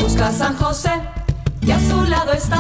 [0.00, 0.90] Busca a San José
[1.66, 2.58] y a su lado está.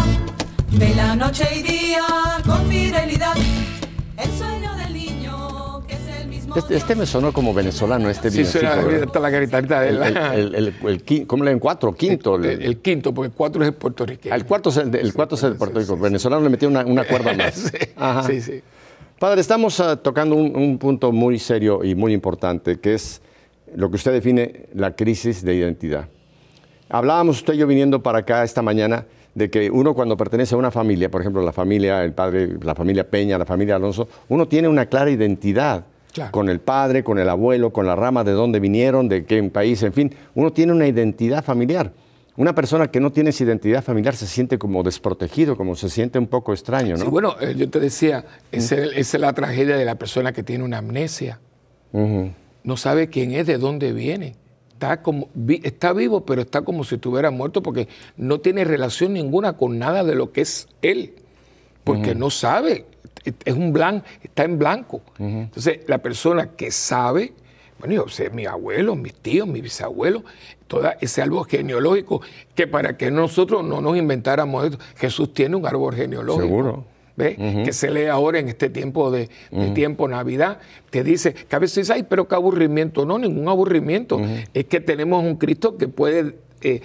[0.72, 2.00] Vela noche y día
[2.44, 3.34] con fidelidad.
[4.16, 6.56] El sueño del niño que es el mismo.
[6.56, 10.16] Este, este me sonó como venezolano, este Sí, villancico, suena la caritadita de El, él.
[10.16, 10.74] el, el,
[11.06, 11.58] el- ¿Cómo le ven?
[11.60, 11.92] ¿Cuatro?
[11.94, 12.36] ¿Quinto?
[12.36, 14.34] el, el quinto, porque el cuatro es el puertorriqueño.
[14.34, 15.96] el cuarto es el, de, el cuarto es el de Puerto Rico.
[15.96, 17.54] venezolano le metió una, una cuerda más.
[17.54, 18.22] sí, Ajá.
[18.24, 18.62] sí, sí.
[19.22, 23.22] Padre, estamos ah, tocando un, un punto muy serio y muy importante, que es
[23.76, 26.08] lo que usted define la crisis de identidad.
[26.88, 29.06] Hablábamos usted y yo viniendo para acá esta mañana
[29.36, 32.74] de que uno cuando pertenece a una familia, por ejemplo, la familia, el padre, la
[32.74, 36.32] familia Peña, la familia Alonso, uno tiene una clara identidad Claro.
[36.32, 39.84] con el padre, con el abuelo, con la rama de dónde vinieron, de qué país,
[39.84, 41.92] en fin, uno tiene una identidad familiar.
[42.36, 46.18] Una persona que no tiene esa identidad familiar se siente como desprotegido, como se siente
[46.18, 47.04] un poco extraño, ¿no?
[47.04, 50.64] Sí, bueno, eh, yo te decía, esa es- la tragedia de la persona que tiene
[50.64, 51.40] una amnesia.
[51.92, 54.36] No sabe quién es, de dónde viene.
[54.72, 55.28] Está, como,
[55.62, 60.02] está vivo, pero está como si estuviera muerto porque no tiene relación ninguna con nada
[60.02, 61.14] de lo que es él.
[61.84, 62.86] Porque no sabe,
[63.44, 65.02] es un blanco, está en blanco.
[65.18, 67.32] Entonces, la persona que sabe,
[67.82, 70.22] bueno, yo sé, mi abuelo, mis tíos, mis bisabuelos,
[70.68, 72.22] todo ese árbol genealógico,
[72.54, 76.46] que para que nosotros no nos inventáramos esto, Jesús tiene un árbol genealógico.
[76.46, 76.84] Seguro.
[77.16, 77.62] ¿Ve?
[77.64, 81.58] Que se lee ahora en este tiempo de, de tiempo Navidad, te dice, que a
[81.58, 83.04] veces dice, ay, pero qué aburrimiento.
[83.04, 84.18] No, ningún aburrimiento.
[84.54, 86.80] Es que tenemos un Cristo que puede eh,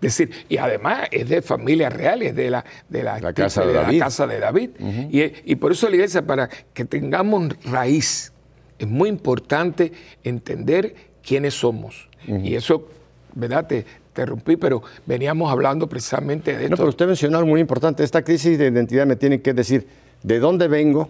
[0.00, 3.74] decir, y además es de familia real, es de la, de la, La casa de
[3.74, 3.98] David.
[3.98, 4.70] la casa de David.
[5.10, 8.32] y, y por eso la iglesia, para que tengamos raíz,
[8.78, 12.08] es muy importante entender quiénes somos.
[12.26, 12.88] Y eso,
[13.34, 13.66] ¿verdad?
[13.66, 16.70] Te interrumpí, pero veníamos hablando precisamente de esto.
[16.70, 18.02] No, pero usted mencionó algo muy importante.
[18.02, 19.86] Esta crisis de identidad me tiene que decir
[20.22, 21.08] de dónde vengo,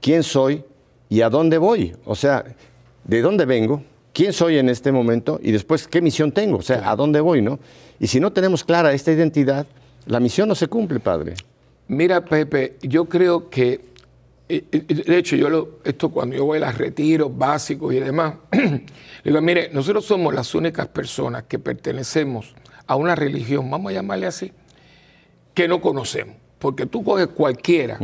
[0.00, 0.64] quién soy
[1.08, 1.94] y a dónde voy.
[2.04, 2.44] O sea,
[3.04, 6.58] de dónde vengo, quién soy en este momento y después qué misión tengo.
[6.58, 7.58] O sea, a dónde voy, ¿no?
[8.00, 9.66] Y si no tenemos clara esta identidad,
[10.06, 11.34] la misión no se cumple, padre.
[11.88, 13.80] Mira, Pepe, yo creo que,
[14.48, 18.34] de hecho, yo lo, esto cuando yo voy a los retiros básicos y demás,
[19.24, 22.54] digo, mire, nosotros somos las únicas personas que pertenecemos
[22.86, 24.52] a una religión, vamos a llamarle así,
[25.52, 26.36] que no conocemos.
[26.58, 27.98] Porque tú coges cualquiera,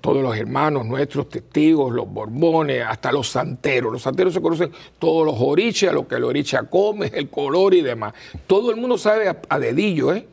[0.00, 3.92] todos los hermanos nuestros, testigos, los borbones, hasta los santeros.
[3.92, 7.82] Los santeros se conocen todos los orichas, lo que el oricha come, el color y
[7.82, 8.14] demás.
[8.46, 10.26] Todo el mundo sabe a, dedillo, ¿eh?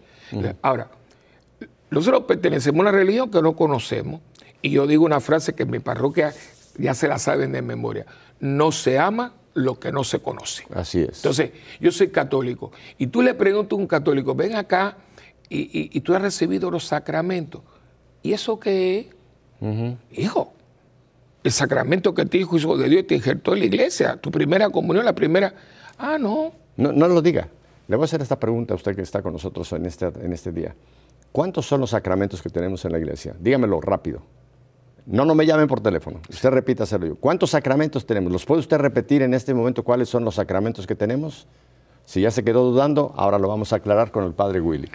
[0.61, 0.89] Ahora,
[1.89, 4.21] nosotros pertenecemos a una religión que no conocemos.
[4.61, 6.33] Y yo digo una frase que en mi parroquia
[6.77, 8.05] ya se la saben de memoria.
[8.39, 10.65] No se ama lo que no se conoce.
[10.73, 11.17] Así es.
[11.17, 12.71] Entonces, yo soy católico.
[12.97, 14.97] Y tú le preguntas a un católico, ven acá
[15.49, 17.61] y, tú has recibido los sacramentos.
[18.21, 19.07] ¿Y eso qué es?
[20.11, 20.53] Hijo,
[21.43, 24.69] el sacramento que te dijo hijo de Dios te injertó en la iglesia, tu primera
[24.69, 25.53] comunión, la primera.
[25.97, 26.53] Ah, no.
[26.75, 27.47] No, no lo diga.
[27.87, 30.33] Le voy a hacer esta pregunta a usted que está con nosotros en este, en
[30.33, 30.75] este día.
[31.31, 33.35] ¿Cuántos son los sacramentos que tenemos en la iglesia?
[33.39, 34.21] Dígamelo rápido.
[35.07, 36.19] No, no me llamen por teléfono.
[36.29, 37.15] Usted repítaselo yo.
[37.15, 38.31] ¿Cuántos sacramentos tenemos?
[38.31, 41.47] ¿Los puede usted repetir en este momento cuáles son los sacramentos que tenemos?
[42.03, 44.89] Si ya se quedó dudando, ahora lo vamos a aclarar con el padre Willy.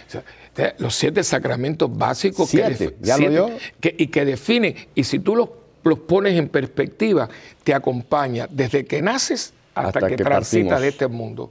[0.78, 3.50] los siete sacramentos básicos que, ¿ya lo
[3.82, 5.48] y que define, y si tú los,
[5.84, 7.28] los, pones en perspectiva,
[7.64, 11.50] te acompaña desde que naces hasta, que, transitas de este mundo.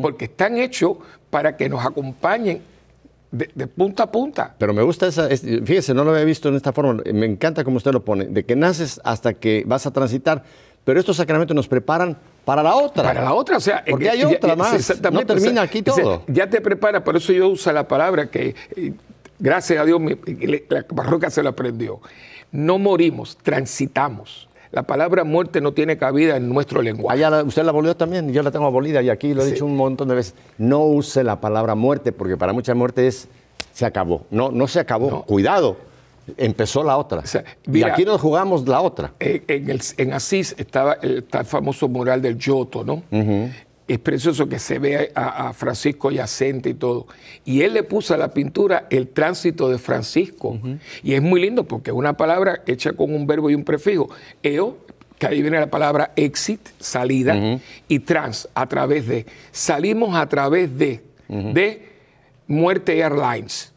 [0.00, 0.96] Porque están hechos
[1.30, 2.62] para que nos acompañen
[3.34, 4.54] de, punta a punta.
[4.58, 7.76] Pero me gusta esa, fíjese, no lo había visto en esta forma, me encanta como
[7.76, 10.44] usted lo pone, de que naces hasta que vas a transitar,
[10.84, 13.02] pero estos sacramentos nos preparan para la otra.
[13.02, 15.00] Para la otra, o sea, porque hay otra más.
[15.10, 16.22] No termina aquí todo.
[16.26, 18.92] ya te prepara, por eso yo uso la palabra que, eh,
[19.38, 20.00] gracias a Dios,
[20.68, 22.00] la parroquia se lo aprendió.
[22.52, 24.48] No morimos, transitamos.
[24.74, 27.24] La palabra muerte no tiene cabida en nuestro lenguaje.
[27.24, 29.76] Allá usted la abolió también, yo la tengo abolida y aquí lo he dicho un
[29.76, 30.34] montón de veces.
[30.58, 33.28] No use la palabra muerte porque para mucha muerte es
[33.72, 34.26] se acabó.
[34.32, 35.22] No, no se acabó.
[35.26, 35.76] Cuidado
[36.36, 37.22] empezó la otra.
[37.66, 39.12] y aquí nos jugamos la otra.
[39.20, 43.04] En, Asís estaba el, famoso mural del Giotto, ¿no?
[43.86, 47.06] Es precioso que se vea a, Francisco yacente y todo.
[47.44, 50.58] Y él le puso a la pintura el tránsito de Francisco.
[51.02, 54.08] Y es muy lindo porque es una palabra hecha con un verbo y un prefijo.
[54.42, 54.78] Eo,
[55.18, 59.26] que ahí viene la palabra exit, salida, y trans, a través de.
[59.52, 61.86] Salimos a través de, de
[62.46, 63.73] Muerte Airlines.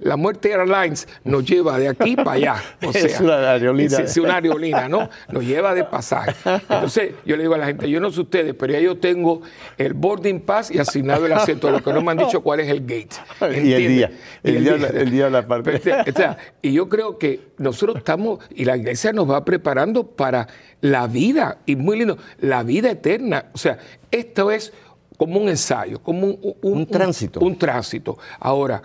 [0.00, 2.62] La Muerte Airlines nos lleva de aquí para allá.
[2.84, 3.98] O sea, es una aerolínea.
[3.98, 5.08] Es, una aerolínea, ¿no?
[5.30, 6.34] Nos lleva de pasaje.
[6.44, 9.42] Entonces, yo le digo a la gente, yo no sé ustedes, pero ya yo tengo
[9.76, 11.70] el boarding pass y asignado el asiento.
[11.70, 13.16] Lo que no me han dicho cuál es el gate.
[13.66, 14.10] Y el día.
[14.42, 15.76] El, día, el día de la parte.
[15.76, 20.06] Este, o sea, y yo creo que nosotros estamos, y la iglesia nos va preparando
[20.06, 20.46] para
[20.80, 23.46] la vida, y muy lindo, la vida eterna.
[23.52, 23.78] O sea,
[24.10, 24.72] esto es
[25.16, 26.26] como un ensayo, como
[26.62, 27.40] un, tránsito.
[27.40, 28.18] Un, tránsito.
[28.38, 28.82] Ahora,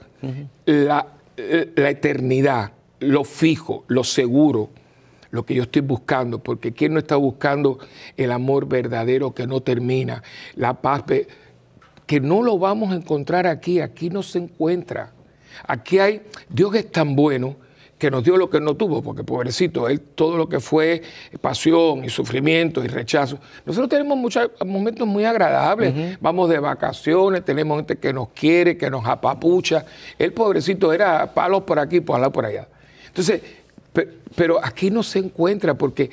[0.65, 4.69] la, eternidad, lo fijo, lo seguro,
[5.32, 7.79] lo que yo estoy buscando, porque ¿quién no está buscando
[8.17, 10.23] el amor verdadero que no termina?
[10.55, 11.03] La paz,
[12.05, 15.13] que no lo vamos a encontrar aquí, aquí no se encuentra.
[15.67, 17.55] Aquí hay, Dios es tan bueno
[18.01, 21.03] que nos dio lo que no tuvo, porque pobrecito, él todo lo que fue
[21.39, 23.37] pasión y sufrimiento y rechazo.
[23.63, 28.89] Nosotros tenemos muchos momentos muy agradables, vamos de vacaciones, tenemos gente que nos quiere, que
[28.89, 29.85] nos apapucha.
[30.17, 32.67] El pobrecito era palos por aquí, palos por allá.
[33.05, 33.39] Entonces,
[34.35, 36.09] pero aquí no se encuentra porque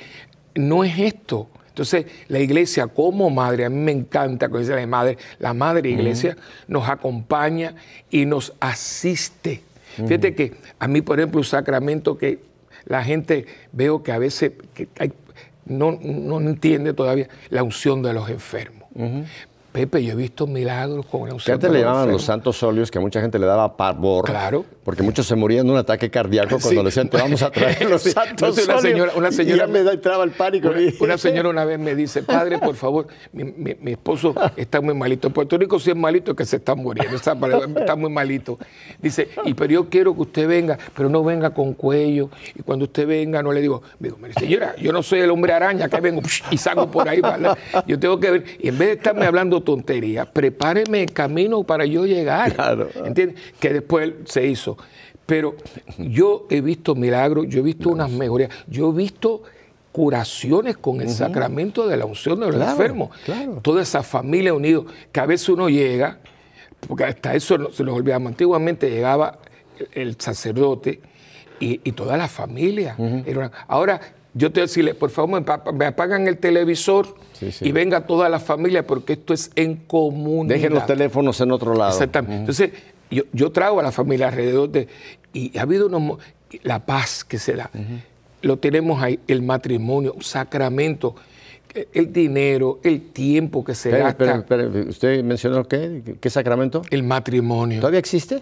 [0.53, 1.47] no es esto.
[1.69, 5.89] Entonces, la iglesia como madre, a mí me encanta cuando dice la madre, la madre
[5.89, 6.37] iglesia
[6.67, 7.73] nos acompaña
[8.11, 9.63] y nos asiste
[10.07, 12.39] Fíjate que a mí, por ejemplo, un sacramento que
[12.85, 14.53] la gente veo que a veces
[15.65, 18.89] no, entiende todavía, la unción de los enfermos.
[19.71, 21.35] Pepe, yo he visto milagros con la.
[21.37, 24.25] Que antes le llamaban los santos óleos, que a mucha gente le daba pavor.
[24.25, 24.65] Claro.
[24.83, 27.87] Porque muchos se morían de un ataque cardíaco cuando le decían, te vamos a traer
[27.89, 30.71] los santos una señora, una señora, me entraba el pánico.
[30.99, 35.27] Una, señora una vez me dice, padre, por favor, mi, esposo está muy malito.
[35.27, 37.35] En Puerto Rico sí es malito que se está muriendo, está,
[37.95, 38.57] muy malito.
[38.99, 42.31] Dice, y pero yo quiero que usted venga, pero no venga con cuello.
[42.55, 45.87] Y cuando usted venga, no le digo, digo, señora, yo no soy el hombre araña
[45.87, 47.21] que vengo y salgo por ahí.
[47.85, 51.85] Yo tengo que ver, y en vez de estarme hablando tontería, prepáreme el camino para
[51.85, 52.53] yo llegar.
[52.53, 52.89] Claro.
[53.05, 53.41] ¿Entiendes?
[53.59, 54.77] Que después se hizo.
[55.25, 55.55] Pero
[55.97, 59.43] yo he visto milagros, yo he visto unas mejorías, yo he visto
[59.91, 63.09] curaciones con el sacramento de la unción de los enfermos.
[63.61, 64.81] Toda esa familia unida,
[65.11, 66.19] que a veces uno llega,
[66.87, 69.39] porque hasta eso se nos olvidamos, antiguamente llegaba
[69.93, 71.01] el, sacerdote
[71.59, 72.95] y, toda la familia.
[73.67, 73.99] ahora,
[74.39, 77.13] yo te voy a decirle, por favor, me, apagan el televisor
[77.61, 80.47] y venga toda la familia porque esto es en común.
[80.47, 81.91] Dejen los teléfonos en otro lado.
[81.91, 82.37] Exactamente.
[82.37, 82.71] Entonces,
[83.11, 84.87] yo, yo trago a la familia alrededor de...
[85.33, 86.19] Y ha habido unos...
[86.63, 87.69] La paz que se da.
[88.41, 91.15] Lo tenemos ahí, el matrimonio, un sacramento
[91.93, 94.43] el dinero, el tiempo que se gasta.
[94.87, 96.17] ¿Usted mencionó qué?
[96.19, 96.81] ¿Qué sacramento?
[96.89, 97.79] El matrimonio.
[97.79, 98.41] ¿Todavía existe?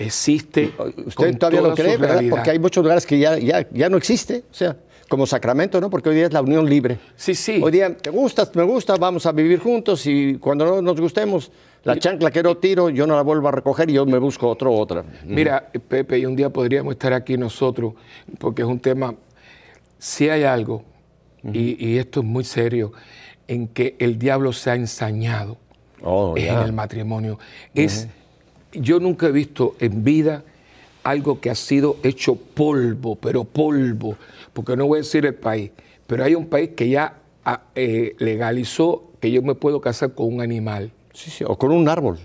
[0.00, 0.72] existe.
[1.06, 2.22] ¿Usted todavía lo cree, verdad?
[2.28, 4.44] Porque hay muchos lugares que ya, ya, ya no existe.
[4.50, 4.76] O sea,
[5.10, 5.90] como Sacramento, ¿no?
[5.90, 7.00] Porque hoy día es la unión libre.
[7.16, 7.60] Sí, sí.
[7.60, 11.50] Hoy día, te gustas, me gusta, vamos a vivir juntos y cuando no nos gustemos,
[11.82, 14.48] la chancla que no tiro, yo no la vuelvo a recoger y yo me busco
[14.48, 15.04] otro otra.
[15.26, 17.94] Mira, Pepe, y un día podríamos estar aquí nosotros,
[18.38, 19.16] porque es un tema,
[19.98, 20.84] si hay algo,
[21.42, 22.92] y, y esto es muy serio,
[23.48, 25.58] en que el diablo se ha ensañado
[26.02, 27.38] Oh, es en el matrimonio.
[27.74, 28.08] Es,
[28.72, 30.44] yo nunca he visto en vida
[31.02, 34.16] algo que ha sido hecho polvo, pero polvo,
[34.52, 35.70] porque no voy a decir el país,
[36.06, 40.32] pero hay un país que ya ah, eh, legalizó que yo me puedo casar con
[40.34, 40.90] un animal.
[41.12, 42.18] Sí, sí, o con un árbol.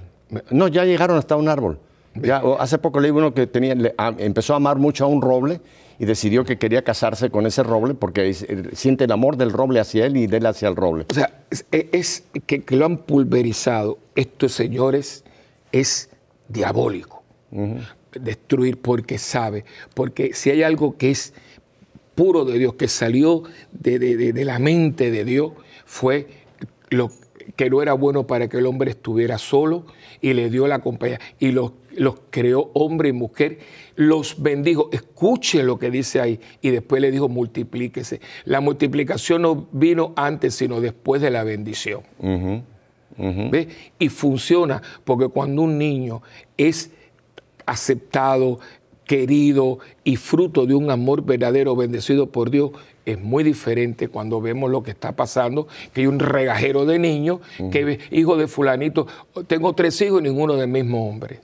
[0.52, 1.80] No, ya llegaron hasta un árbol.
[2.16, 5.22] Ya, hace poco leí uno que tenía, le- a- empezó a amar mucho a un
[5.22, 5.60] roble
[6.00, 9.52] y decidió que quería casarse con ese roble porque es- eh, siente el amor del
[9.52, 11.06] roble hacia él y de él hacia el roble.
[11.10, 13.98] O sea, es, es que, que lo han pulverizado.
[14.16, 15.26] Esto, señores,
[15.74, 16.10] es
[16.48, 17.22] diabólico.
[18.20, 19.66] Destruir porque sabe.
[19.94, 21.34] Porque si hay algo que es
[22.16, 25.52] puro de Dios, que salió de, de- de- de la mente de Dios,
[25.86, 26.28] fue
[26.90, 27.12] lo
[27.56, 29.86] que no era bueno para que el hombre estuviera solo
[30.22, 33.60] y le dio la compañía y los, los creó hombre y mujer,
[33.96, 34.90] los bendijo.
[34.92, 38.20] Escuchen lo que dice ahí y después le dijo multiplíquese.
[38.46, 42.02] La multiplicación no vino antes, sino después de la bendición.
[43.18, 43.68] ¿Ve?
[44.00, 46.22] Y funciona porque cuando un niño
[46.58, 46.92] es
[47.66, 48.60] aceptado,
[49.06, 52.72] querido y fruto de un amor verdadero, bendecido por Dios,
[53.06, 57.40] es muy diferente cuando vemos lo que está pasando, que hay un regajero de niños,
[57.72, 59.08] que hijo de fulanito,
[59.48, 61.40] tengo tres hijos y ninguno del mismo hombre.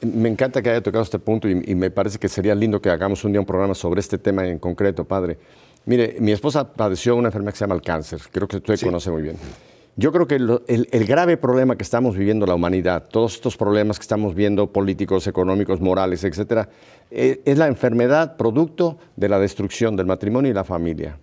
[0.00, 2.90] Me encanta que haya tocado este punto y, y me parece que sería lindo que
[2.90, 5.38] hagamos un día un programa sobre este tema en concreto, padre.
[5.84, 9.10] Mire, mi esposa padeció una enfermedad que se llama el cáncer, creo que usted conoce
[9.10, 9.36] muy bien.
[10.00, 13.56] Yo creo que lo- el, el grave problema que estamos viviendo la humanidad, todos estos
[13.56, 16.68] problemas que estamos viendo, políticos, económicos, morales, etcétera,
[17.10, 21.18] eh, es la enfermedad producto de la destrucción del matrimonio y la familia.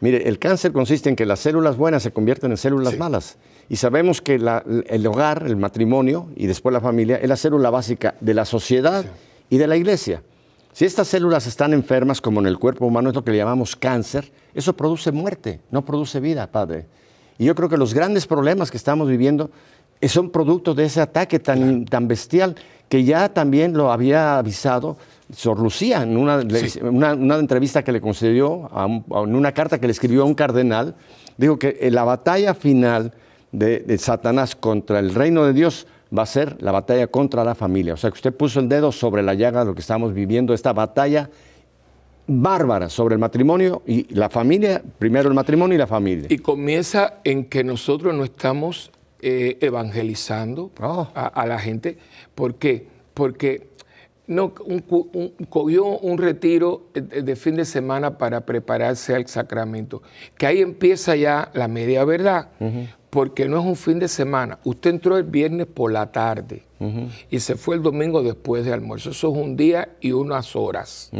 [0.00, 3.38] Mire, el cáncer consiste en que las células buenas se convierten en células malas.
[3.70, 7.70] Y sabemos que la- el hogar, el matrimonio y después la familia es la célula
[7.70, 9.02] básica de la sociedad
[9.48, 10.22] y de la iglesia.
[10.72, 13.74] Si estas células están enfermas, como en el cuerpo humano, es lo que le llamamos
[13.76, 16.84] cáncer, eso produce muerte, no produce vida, Padre.
[17.38, 19.50] Y yo creo que los grandes problemas que estamos viviendo
[20.00, 22.56] eh, son producto de ese ataque tan, tan bestial
[22.88, 24.96] que ya también lo había avisado
[25.34, 26.40] Sor Lucía en una,
[26.82, 30.22] una- una entrevista que le concedió, a un- a- en una carta que le escribió
[30.22, 30.94] a un cardenal,
[31.36, 33.12] dijo que eh, la batalla final
[33.52, 35.86] de, de Satanás contra el reino de Dios
[36.16, 37.92] va a ser la batalla contra la familia.
[37.94, 40.54] O sea que usted puso el dedo sobre la llaga de lo que estamos viviendo,
[40.54, 41.28] esta batalla
[42.28, 46.26] bárbara sobre el matrimonio y la familia, primero el matrimonio y la familia.
[46.28, 51.08] Y comienza en que nosotros no estamos eh, evangelizando Oh.
[51.14, 51.98] a, a la gente.
[52.34, 52.86] ¿Por qué?
[53.14, 53.66] Porque
[54.26, 59.26] no, un, cu- un- cogió un retiro de de fin de semana para prepararse al
[59.26, 60.02] sacramento.
[60.36, 62.50] Que ahí empieza ya la media verdad.
[63.10, 64.58] Porque no es un fin de semana.
[64.64, 66.62] Usted entró el viernes por la tarde
[67.30, 69.10] y se fue el domingo después de almuerzo.
[69.10, 71.10] Eso es un día y unas horas.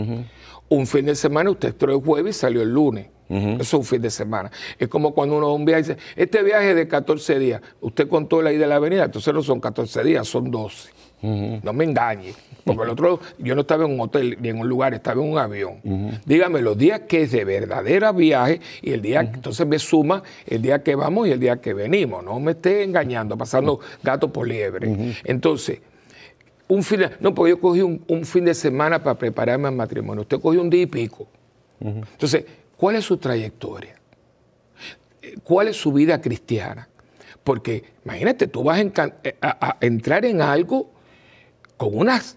[0.69, 3.07] Un fin de semana usted entró el jueves y salió el lunes.
[3.29, 4.51] Eso es un fin de semana.
[4.79, 7.39] Es como cuando uno va a un viaje y dice, este viaje es de 14
[7.39, 7.61] días.
[7.81, 10.91] Usted contó la ida de la avenida, entonces no son 14 días, son 12.
[11.21, 12.33] No me engañe.
[12.65, 15.31] Porque el otro, yo no estaba en un hotel ni en un lugar, estaba en
[15.31, 15.81] un avión.
[16.25, 20.63] Dígame los días que es de verdadera viaje y el día, entonces me suma el
[20.63, 22.25] día que vamos y el día que venimos.
[22.25, 25.15] No me esté engañando, pasando gato por liebre.
[25.25, 25.81] Entonces,
[26.69, 29.75] un fin de, no, porque yo cogí un, un fin de semana para prepararme al
[29.75, 30.23] matrimonio.
[30.23, 31.27] Usted cogió un día y pico.
[31.81, 32.45] Entonces,
[32.77, 33.95] ¿cuál es su trayectoria?
[35.43, 36.89] ¿Cuál es su vida cristiana?
[37.45, 40.91] Porque imagínate, tú vas eh, a- a entrar en algo
[41.77, 42.37] con unas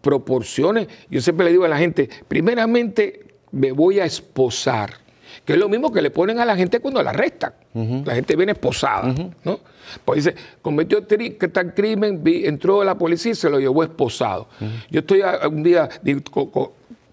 [0.00, 0.88] proporciones.
[1.10, 4.94] Yo siempre le digo a la gente, primeramente me voy a esposar,
[5.48, 7.54] que es lo mismo que le ponen a la gente cuando la arrestan.
[8.04, 9.60] La gente viene esposada, ¿no?
[10.04, 14.48] Pues dice, cometió tal crimen, vi- entró la policía y se lo llevó esposado.
[14.90, 15.88] Yo estoy a- un día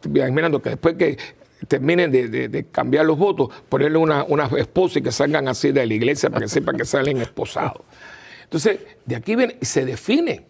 [0.03, 1.17] imaginando que después que
[1.69, 5.71] terminen de, de- de cambiar los votos, ponerle una, una esposa y que salgan así
[5.71, 7.83] de la iglesia para que sepan que salen esposados.
[8.43, 10.45] Entonces, de aquí viene, y se define.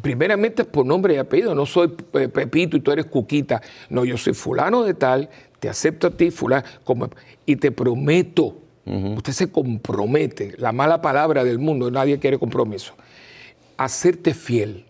[0.00, 1.54] Primeramente es por nombre y apellido.
[1.54, 3.60] No soy Pepito y tú eres Cuquita.
[3.90, 5.28] No, yo soy fulano de tal,
[5.66, 7.10] te acepto a ti, fulano, como,
[7.44, 8.56] y te prometo.
[8.84, 10.54] Usted se compromete.
[10.58, 12.94] La mala palabra del mundo, nadie quiere compromiso.
[13.76, 14.86] Hacerte fiel.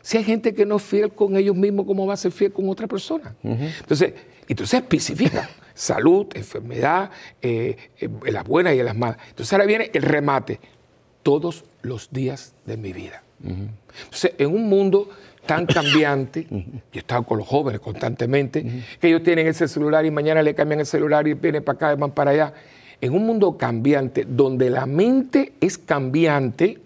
[0.00, 2.52] Si hay gente que no es fiel con ellos mismos, ¿cómo va a ser fiel
[2.52, 3.34] con otra persona?
[3.42, 4.14] Entonces,
[4.46, 7.10] entonces especifica salud, enfermedad,
[7.42, 9.18] eh, eh, las buenas y las malas.
[9.30, 10.60] Entonces ahora viene el remate.
[11.24, 13.24] Todos los días de mi vida.
[13.42, 15.10] Entonces, en un mundo
[15.48, 16.58] tan cambiante, yo
[16.92, 20.78] he estado con los jóvenes constantemente, que ellos tienen ese celular y mañana le cambian
[20.80, 22.52] el celular y vienen para acá y van para allá.
[23.00, 26.78] En un mundo cambiante, donde la mente es cambiante,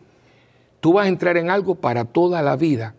[0.81, 2.95] tú vas a entrar en algo para toda la vida.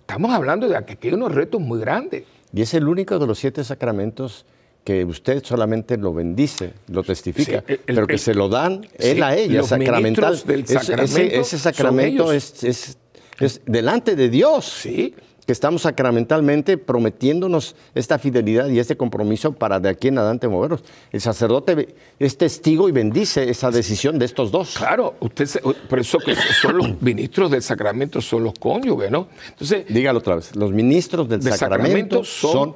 [0.00, 2.24] Estamos hablando de que hay unos retos muy grandes.
[2.52, 4.46] Y es el único de los siete sacramentos
[4.84, 8.86] que usted solamente lo bendice, lo testifica, Sí, el- pero que el- se lo dan
[8.98, 10.40] él sí, a ella, sacramental.
[10.46, 12.96] del Ese- ese- sacramento ese, sacramento es-
[13.40, 14.64] es delante de Dios.
[14.66, 15.14] Sí.
[15.46, 20.84] Que estamos sacramentalmente prometiéndonos esta fidelidad y este compromiso para de aquí en adelante movernos.
[21.10, 24.74] El sacerdote es testigo y bendice esa decisión de estos dos.
[24.76, 29.28] Claro, usted se- por eso que son los ministros del sacramento, son los cónyuges, ¿no?
[29.48, 30.54] Entonces, Dígalo otra vez.
[30.54, 32.74] Los ministros del Del sacramento, sacramento son son,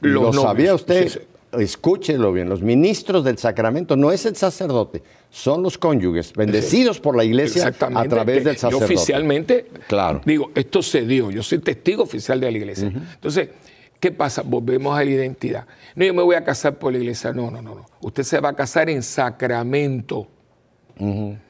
[0.00, 1.18] los lo sabía usted, Sí,
[1.58, 7.16] escúchelo bien, los ministros del sacramento no es el sacerdote, son los cónyuges, bendecidos por
[7.16, 8.84] la iglesia a través del Yo sacerdote.
[8.84, 10.20] oficialmente Claro.
[10.24, 12.88] digo, esto se dio, yo soy testigo oficial de la iglesia.
[12.88, 13.48] Entonces,
[14.00, 14.42] ¿qué pasa?
[14.42, 15.66] Volvemos a la identidad.
[15.94, 17.32] No, yo me voy a casar por la iglesia.
[17.32, 17.86] No, no, no, no.
[18.00, 20.28] Usted se va a casar en sacramento.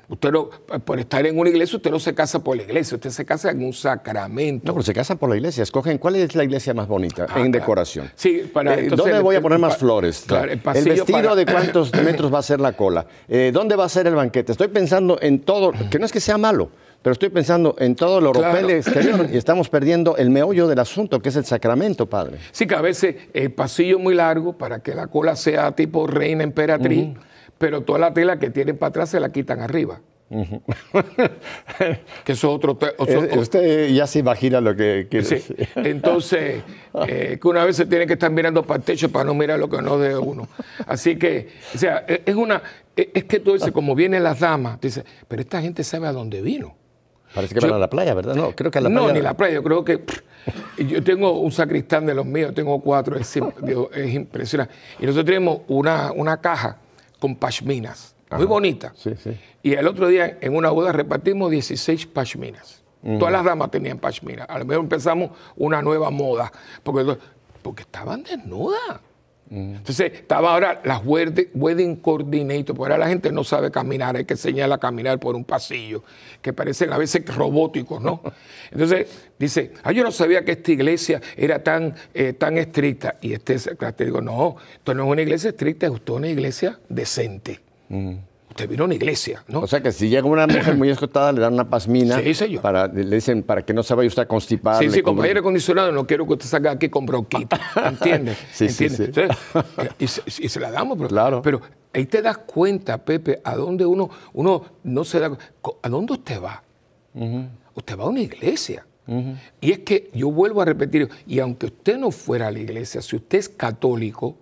[0.09, 0.51] Usted no,
[0.85, 3.51] por estar en una iglesia, usted no se casa por la iglesia, usted se casa
[3.51, 4.67] en un sacramento.
[4.67, 7.41] No, pero se casan por la iglesia, escogen cuál es la iglesia más bonita Ah,
[7.41, 7.51] en claro.
[7.53, 8.11] decoración.
[8.15, 10.25] Sí, para- Eh, entonces ¿Dónde el- voy a poner más flores?
[10.27, 13.07] claro, el vestido para- de cuántos metros va a ser la cola.
[13.29, 14.53] Eh, ¿Dónde va a ser el banquete?
[14.53, 18.21] Estoy pensando en todo, que no es que sea malo, pero estoy pensando en todo
[18.21, 18.59] lo Claro.
[18.59, 22.39] europeo exterior y estamos perdiendo el meollo del asunto, que es el sacramento, padre.
[22.53, 26.07] Sí, que a veces el pasillo es muy largo para que la cola sea tipo
[26.07, 27.09] reina emperatriz,
[27.65, 30.03] pero toda la tela que tienen para atrás se la quitan arriba.
[32.25, 32.79] que eso es otro...
[33.07, 35.35] Eh, usted ya se imagina lo que quiere Sí.
[35.37, 35.69] decir.
[35.77, 36.63] Entonces,
[37.09, 39.59] eh, que una vez se tiene que estar mirando para el techo para no mirar
[39.59, 40.47] lo que no de uno.
[40.87, 42.63] Así que, o sea, e- es una,
[42.95, 46.13] e- es que tú dices, como vienen las damas, dices, pero esta gente sabe a
[46.13, 46.77] dónde vino.
[47.35, 48.35] Parece que Yo- van a la playa, ¿verdad?
[48.35, 49.15] No, creo que a la no, playa.
[49.15, 49.55] ni la playa.
[49.55, 50.21] Yo creo que pff,
[50.87, 53.35] yo tengo un sacristán de los míos, tengo cuatro, es,
[53.95, 54.75] es impresionante.
[55.01, 56.77] Y nosotros tenemos una, una caja
[57.25, 58.93] con pashminas, muy bonita.
[58.95, 59.35] Sí, sí.
[59.63, 62.83] Y el otro día en una boda repartimos 16 pashminas.
[63.19, 64.47] Todas las damas tenían pashminas.
[64.47, 66.53] A lo mejor empezamos una nueva moda,
[66.83, 67.17] porque,
[67.63, 69.01] porque estaban desnudas.
[69.51, 74.35] Entonces, estaba ahora las wedding, coordinator, porque ahora la gente no sabe caminar, hay que
[74.35, 76.03] enseñarla a caminar por un pasillo,
[76.43, 78.21] que parecen a veces robóticos, ¿no?
[78.73, 79.07] Entonces,
[79.39, 83.17] dice, ah, yo no sabía que esta iglesia era tan, eh, tan estricta.
[83.21, 86.81] Y este te digo, no, esto no es una iglesia estricta, esto es una iglesia
[86.89, 87.61] decente.
[88.55, 89.63] Usted vino a una iglesia, ¿no?
[89.63, 92.21] O sea que si llega una mujer muy escotada, le dan una pasmina.
[92.21, 92.63] Sí, señor.
[92.63, 94.79] Para, le dicen para que no se vaya usted a constipar.
[94.81, 97.59] Sí, sí, cubren- aire acondicionado, no quiero que usted salga aquí con bronquita.
[97.85, 98.39] ¿Entiendes?
[98.53, 98.97] Sí, sí, ¿Entiendes?
[98.97, 99.59] sí.
[99.59, 101.43] Entonces, y, se, y se la damos, pero, Claro.
[101.43, 101.61] pero
[101.93, 105.37] ahí te das cuenta, Pepe, a dónde uno, uno no se da
[105.83, 106.63] ¿A dónde usted va?
[107.75, 108.87] Usted va a una iglesia.
[109.61, 113.03] Y es que yo vuelvo a repetir, y aunque usted no fuera a la iglesia,
[113.03, 114.37] si usted es católico,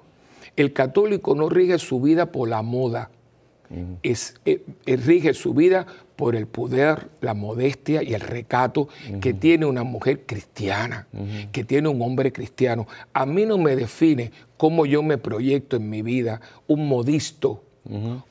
[0.55, 3.11] el católico no rige su vida por la moda,
[4.03, 8.89] es, eh, eh, rige su vida por el poder, la modestia y el recato
[9.21, 11.07] que tiene una mujer cristiana,
[11.51, 12.87] que tiene un hombre cristiano.
[13.13, 17.65] A mí no me define cómo yo me proyecto en mi vida, un modisto,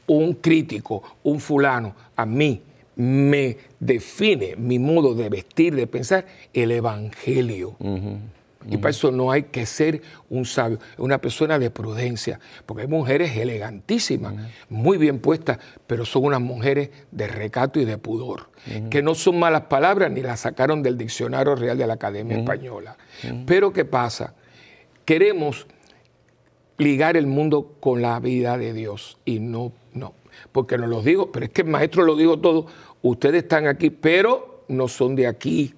[0.08, 1.96] un crítico, un fulano.
[2.16, 2.62] A mí
[2.96, 7.76] me define mi modo de vestir, de pensar, el Evangelio.
[8.70, 12.88] Y para eso no hay que ser un sabio, una persona de prudencia, porque hay
[12.88, 14.36] mujeres elegantísimas,
[14.70, 18.50] muy bien puestas, pero son unas mujeres de recato y de pudor,
[18.90, 22.98] que no son malas palabras ni las sacaron del diccionario real de la Academia Española.
[23.46, 24.34] Pero ¿qué pasa?
[25.06, 25.68] Queremos
[26.78, 30.14] ligar el mundo con la vida de Dios y no, no,
[30.52, 32.68] porque nos lo digo, pero es que el maestro lo dijo todo,
[33.02, 35.74] ustedes están aquí, pero no son de aquí.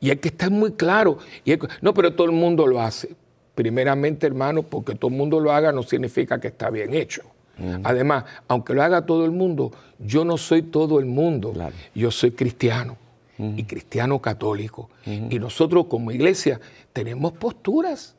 [0.00, 1.18] Y hay que estar muy claro.
[1.44, 3.14] Y hay que- no, pero todo el mundo lo hace.
[3.54, 7.22] Primeramente, hermano, porque todo el mundo lo haga no significa que está bien hecho.
[7.84, 11.52] Además, aunque lo haga todo el mundo, yo no soy todo el mundo.
[11.94, 12.98] Yo soy cristiano
[13.38, 14.90] y cristiano católico.
[15.30, 16.60] Y nosotros como iglesia
[16.92, 18.14] tenemos posturas.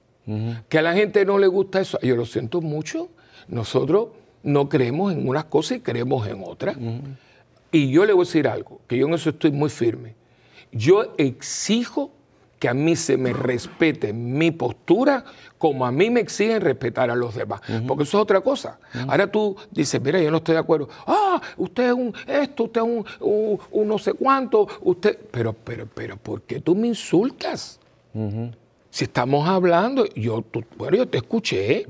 [0.69, 1.99] Que a la gente no le gusta eso.
[2.01, 3.09] Yo lo siento mucho.
[3.47, 4.07] Nosotros
[4.43, 6.75] no creemos en unas cosas y creemos en otras.
[7.71, 10.15] Y yo le voy a decir algo, que yo en eso estoy muy firme.
[10.71, 12.11] Yo exijo
[12.59, 15.23] que a mí se me respete mi postura
[15.59, 17.61] como a mí me exigen respetar a los demás.
[17.87, 18.79] Porque eso es otra cosa.
[19.07, 20.89] Ahora tú dices, mira, yo no estoy de acuerdo.
[21.05, 25.17] Ah, usted es un esto, usted es un, un- un no sé cuánto, usted...
[25.31, 27.79] Pero, pero, pero, ¿por qué tú me insultas?
[28.89, 31.85] Si estamos hablando, yo, tú- bueno, yo te escuché,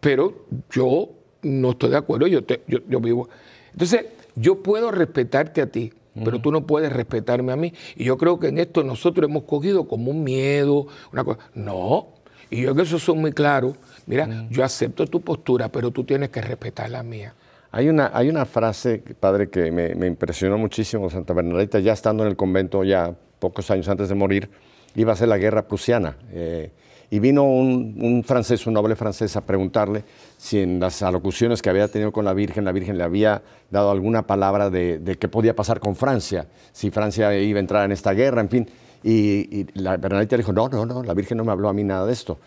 [0.00, 1.08] pero yo
[1.42, 3.28] no estoy de acuerdo, yo, te- yo, yo vivo.
[3.72, 4.06] Entonces,
[4.36, 5.92] yo puedo respetarte a ti,
[6.24, 7.72] pero tú no puedes respetarme a mí.
[7.96, 11.40] Y yo creo que en esto nosotros hemos cogido como un miedo, una cosa.
[11.54, 12.08] No,
[12.50, 13.74] y yo que eso son muy claros.
[14.06, 17.34] Mira, yo acepto tu postura, pero tú tienes que respetar la mía.
[17.70, 21.10] Hay una, hay una frase, padre, que me, me impresionó muchísimo.
[21.10, 24.48] Santa Bernadita, ya estando en el convento, ya pocos años antes de morir,
[24.94, 26.16] iba a ser la guerra prusiana.
[26.32, 26.70] Eh,
[27.10, 30.04] y vino un, un, francés, un noble francés, a preguntarle
[30.36, 33.90] si en las alocuciones que había tenido con la Virgen, la Virgen le había dado
[33.90, 37.92] alguna palabra de, de qué podía pasar con Francia, si Francia iba a entrar en
[37.92, 38.68] esta guerra, en fin.
[39.02, 41.72] Y, y la Bernadita le dijo, no, no, no, la Virgen no me habló a
[41.72, 42.38] mí nada de esto.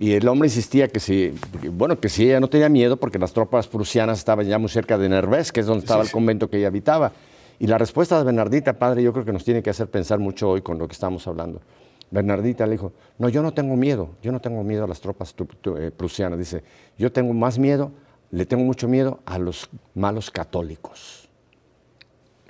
[0.00, 1.34] Y el hombre insistía que si,
[1.70, 4.96] bueno, que si ella no tenía miedo porque las tropas prusianas estaban ya muy cerca
[4.96, 7.12] de Nervés, que es donde estaba sí, el convento que ella habitaba.
[7.58, 10.48] Y la respuesta de Bernardita, padre, yo creo que nos tiene que hacer pensar mucho
[10.48, 11.60] hoy con lo que estamos hablando.
[12.10, 15.34] Bernardita le dijo, no, yo no tengo miedo, yo no tengo miedo a las tropas
[15.78, 16.38] eh, prusianas.
[16.38, 16.62] Dice,
[16.98, 17.92] yo tengo más miedo,
[18.30, 21.28] le tengo mucho miedo a los malos católicos.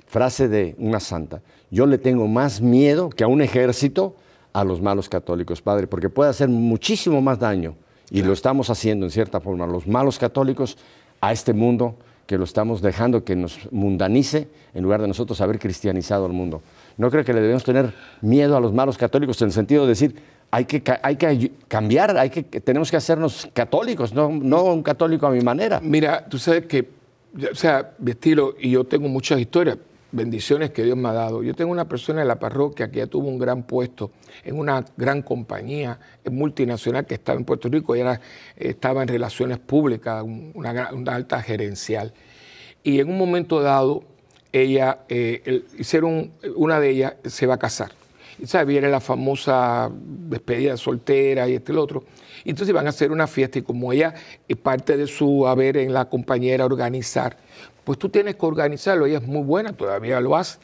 [0.06, 4.16] Frase de una santa, yo le tengo más miedo que a un ejército
[4.52, 7.76] a los malos católicos, padre, porque puede hacer muchísimo más daño,
[8.10, 8.28] y claro.
[8.28, 10.76] lo estamos haciendo en cierta forma, los malos católicos
[11.20, 11.94] a este mundo
[12.26, 16.62] que lo estamos dejando que nos mundanice en lugar de nosotros haber cristianizado al mundo.
[17.00, 19.88] No creo que le debemos tener miedo a los malos católicos en el sentido de
[19.88, 20.14] decir,
[20.50, 25.26] hay que, hay que cambiar, hay que, tenemos que hacernos católicos, no, no un católico
[25.26, 25.80] a mi manera.
[25.82, 26.90] Mira, tú sabes que,
[27.50, 29.78] o sea, mi estilo, y yo tengo muchas historias,
[30.12, 31.42] bendiciones que Dios me ha dado.
[31.42, 34.10] Yo tengo una persona en la parroquia que ya tuvo un gran puesto
[34.44, 35.98] en una gran compañía
[36.30, 38.20] multinacional que estaba en Puerto Rico y era,
[38.56, 42.12] estaba en relaciones públicas, una, una alta gerencial.
[42.82, 44.04] Y en un momento dado,
[44.52, 47.92] ella, eh, hicieron, una de ellas se va a casar.
[48.38, 52.04] Y sabes, viene la famosa despedida soltera y este el otro.
[52.44, 54.14] Entonces van a hacer una fiesta y como ella
[54.48, 57.36] es parte de su haber en la compañía era organizar,
[57.84, 60.58] pues tú tienes que organizarlo, ella es muy buena, todavía lo hace.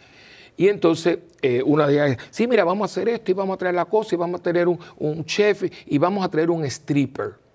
[0.56, 3.58] Y entonces eh, una de ellas, sí, mira, vamos a hacer esto y vamos a
[3.58, 7.45] traer la cosa y vamos a tener un chef y vamos a traer un stripper.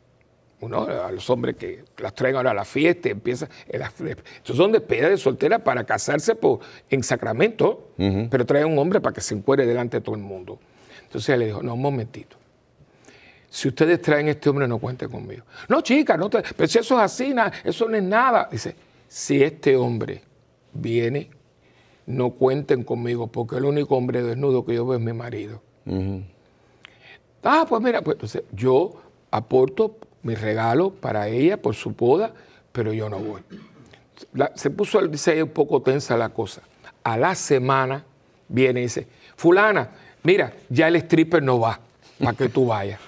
[0.62, 5.10] Uno, a los hombres que las traen ahora a la fiesta, empieza, estos son despedidas
[5.10, 8.30] de soltera para casarse por, en Sacramento, uh -huh.
[8.30, 10.60] pero traen un hombre para que se encuere delante de todo el mundo.
[11.02, 12.38] Entonces ella le dijo, no, un momentito.
[13.50, 15.44] Si ustedes traen este hombre, no cuenten conmigo.
[15.68, 18.48] No, chica, no te, pero si eso es así, nada, eso no es nada.
[18.52, 18.76] Dice,
[19.08, 20.22] si este hombre
[20.74, 21.32] viene,
[22.06, 25.62] no cuenten conmigo, porque el único hombre desnudo que yo veo es mi marido.
[25.86, 26.24] Uh -huh.
[27.44, 28.94] Ah, pues mira, pues entonces yo
[29.32, 32.34] aporto mi regalo para ella por su boda,
[32.72, 33.42] pero yo no voy.
[34.34, 36.62] La, se puso, dice ella, un poco tensa la cosa.
[37.04, 38.04] A la semana
[38.48, 39.90] viene y dice, fulana,
[40.24, 41.80] mira, ya el stripper no va,
[42.20, 43.00] para que tú vayas.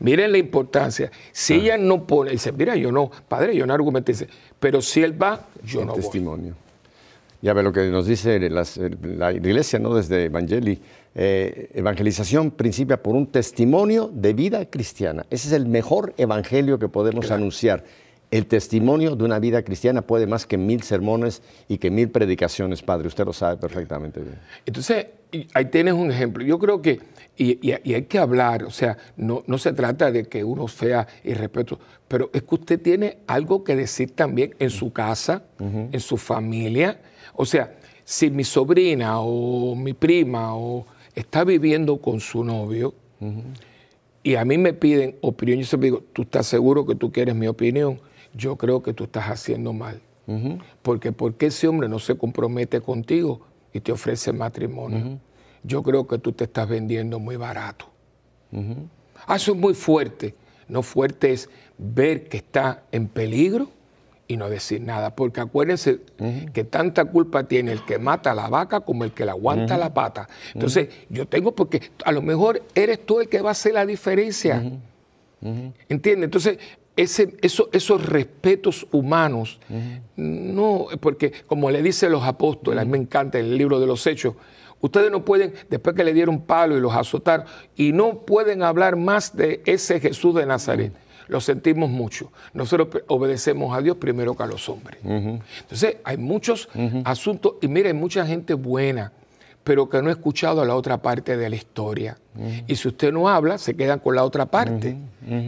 [0.00, 1.10] Miren la importancia.
[1.32, 1.56] Si ah.
[1.56, 4.28] ella no pone, dice, mira, yo no, padre, yo no argumenté, dice,
[4.60, 6.54] pero si él va, yo el no testimonio.
[6.54, 6.68] voy.
[7.40, 9.94] Ya ve lo que nos dice las, la iglesia, ¿no?
[9.94, 10.80] Desde Evangeli.
[11.14, 15.26] Eh, evangelización principia por un testimonio de vida cristiana.
[15.30, 17.40] Ese es el mejor evangelio que podemos claro.
[17.40, 17.84] anunciar.
[18.30, 22.82] El testimonio de una vida cristiana puede más que mil sermones y que mil predicaciones,
[22.82, 23.08] Padre.
[23.08, 24.38] Usted lo sabe perfectamente bien.
[24.66, 25.06] Entonces,
[25.54, 26.44] ahí tienes un ejemplo.
[26.44, 27.00] Yo creo que,
[27.38, 30.68] y, y, y hay que hablar, o sea, no, no, se trata de que uno
[30.68, 35.64] sea irrespetuoso, pero es que usted tiene algo que decir también en su casa, uh
[35.64, 35.88] -huh.
[35.90, 37.00] en su familia.
[37.34, 40.84] O sea, si mi sobrina o mi prima o
[41.18, 43.42] está viviendo con su novio uh -huh.
[44.22, 47.34] y a mí me piden opinión, yo siempre digo, ¿tú estás seguro que tú quieres
[47.34, 48.00] mi opinión?
[48.34, 50.00] Yo creo que tú estás haciendo mal.
[50.26, 50.62] Uh -huh.
[50.82, 53.40] Porque ¿por qué ese hombre no se compromete contigo
[53.72, 54.98] y te ofrece matrimonio?
[54.98, 55.18] Uh -huh.
[55.64, 57.86] Yo creo que tú te estás vendiendo muy barato.
[59.26, 60.34] Ah, eso es muy fuerte.
[60.68, 63.68] No fuerte es ver que está en peligro
[64.28, 66.52] y no decir nada, porque acuérdense uh -huh.
[66.52, 69.74] que tanta culpa tiene el que mata a la vaca como el que le aguanta
[69.74, 69.80] uh -huh.
[69.80, 70.28] la pata.
[70.54, 71.16] Entonces, uh -huh.
[71.16, 74.62] yo tengo, porque a lo mejor eres tú el que va a hacer la diferencia.
[75.88, 76.24] ¿Entiendes?
[76.24, 76.58] Entonces,
[76.94, 79.60] ese, eso, esos respetos humanos,
[80.16, 84.06] no, porque como le dicen los apóstoles, a mí me encanta el libro de los
[84.06, 84.34] Hechos,
[84.80, 88.94] Ustedes no pueden, después que le dieron palo y los azotaron, y no pueden hablar
[88.96, 90.92] más de ese Jesús de Nazaret.
[91.28, 92.32] Lo sentimos mucho.
[92.54, 94.98] Nosotros obedecemos a Dios primero que a los hombres.
[95.04, 95.40] Uh -huh.
[95.60, 97.02] Entonces, hay muchos uh -huh.
[97.04, 99.12] asuntos, y miren, mucha gente buena,
[99.62, 102.18] pero que no ha escuchado a la otra parte de la historia.
[102.66, 104.96] Y si usted no habla, se quedan con la otra parte.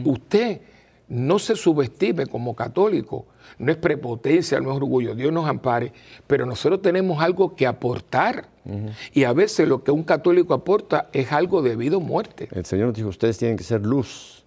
[0.04, 0.60] Usted
[1.08, 3.26] no se subestime como católico
[3.58, 5.92] no es prepotencia, no es orgullo, Dios nos ampare,
[6.26, 8.48] pero nosotros tenemos algo que aportar.
[8.64, 8.90] Uh -huh.
[9.12, 12.48] Y a veces lo que un católico aporta es algo debido a muerte.
[12.52, 14.39] El Señor nos dijo, ustedes tienen que ser luz.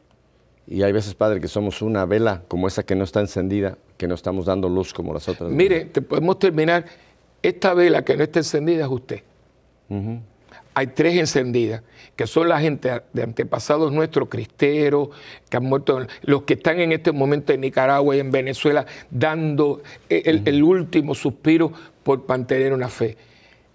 [0.67, 4.07] Y hay veces, Padre, que somos una vela como esa que no está encendida, que
[4.07, 5.49] no estamos dando luz como las otras.
[5.49, 6.85] Mire, te podemos terminar.
[7.41, 9.23] esta vela que no está encendida es usted.
[10.75, 11.83] Hay tres encendidas,
[12.15, 15.09] que son la gente de antepasados nuestros, cristeros,
[15.49, 19.83] que han muerto, los que están en este momento en Nicaragua y en Venezuela dando
[20.09, 23.17] el, el último suspiro por mantener una fe.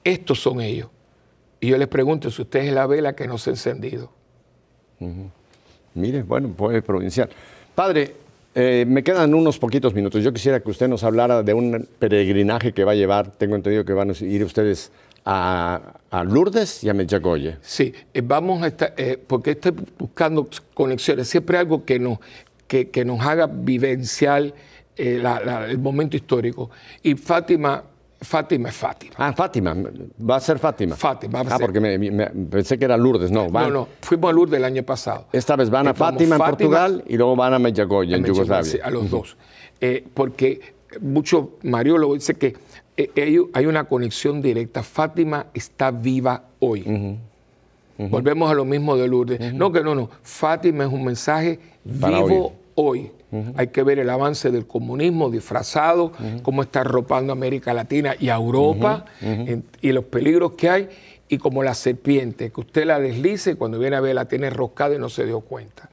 [0.03, 0.89] Estos son ellos.
[1.61, 4.11] Y yo les pregunto si usted es la vela que no se ha encendido.
[5.95, 7.29] Mire, bueno, pues provincial.
[7.75, 8.15] Padre,
[8.55, 10.23] eh, me quedan unos poquitos minutos.
[10.23, 13.31] Yo quisiera que usted nos hablara de un peregrinaje que va a llevar.
[13.33, 14.91] Tengo entendido que van a ir ustedes
[15.25, 17.59] a, Lourdes y a Medjugorje.
[17.61, 22.19] Sí, eh, vamos a estar, eh, porque estoy buscando conexiones, siempre algo que nos,
[22.67, 24.55] que, nos haga vivencial
[24.97, 26.71] el momento histórico.
[27.03, 27.85] Y Fátima
[28.21, 29.15] Fátima es Fátima.
[29.17, 29.75] Ah, Fátima.
[30.29, 30.97] Va a ser Fátima.
[30.97, 31.43] Fátima.
[31.43, 31.81] Va a ah, porque
[32.51, 33.31] pensé que era Lourdes.
[33.31, 33.89] No, no, no.
[34.01, 35.27] Fuimos a Lourdes el año pasado.
[35.33, 38.85] Esta vez van a Fátima, en Portugal y luego van a Medjugorje en Yugoslavia.
[38.85, 39.37] a los dos.
[39.81, 42.57] Eh, porque mucho Mariolo dice que
[42.97, 44.83] eh, hay una conexión directa.
[44.83, 47.19] Fátima está viva hoy.
[47.99, 49.55] Volvemos a lo mismo de Lourdes.
[49.55, 50.11] No, que no, no.
[50.23, 53.13] Fátima es un mensaje vivo hoy.
[53.57, 56.13] Hay que ver el avance del comunismo disfrazado,
[56.43, 59.05] cómo está arropando América Latina y a Europa,
[59.81, 60.89] y los peligros que hay,
[61.29, 64.95] y como la serpiente, que usted la deslice, cuando viene a ver la tiene roscada
[64.95, 65.91] y no se dio cuenta.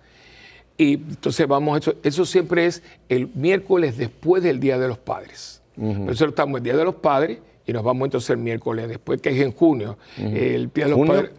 [0.78, 5.62] Y entonces vamos, eso, eso siempre es el miércoles después del Día de los Padres.
[6.10, 9.30] Eso estamos el Día de los Padres y nos vamos entonces el miércoles después, que
[9.30, 9.98] es en junio.
[10.18, 11.32] el Día de los Padres.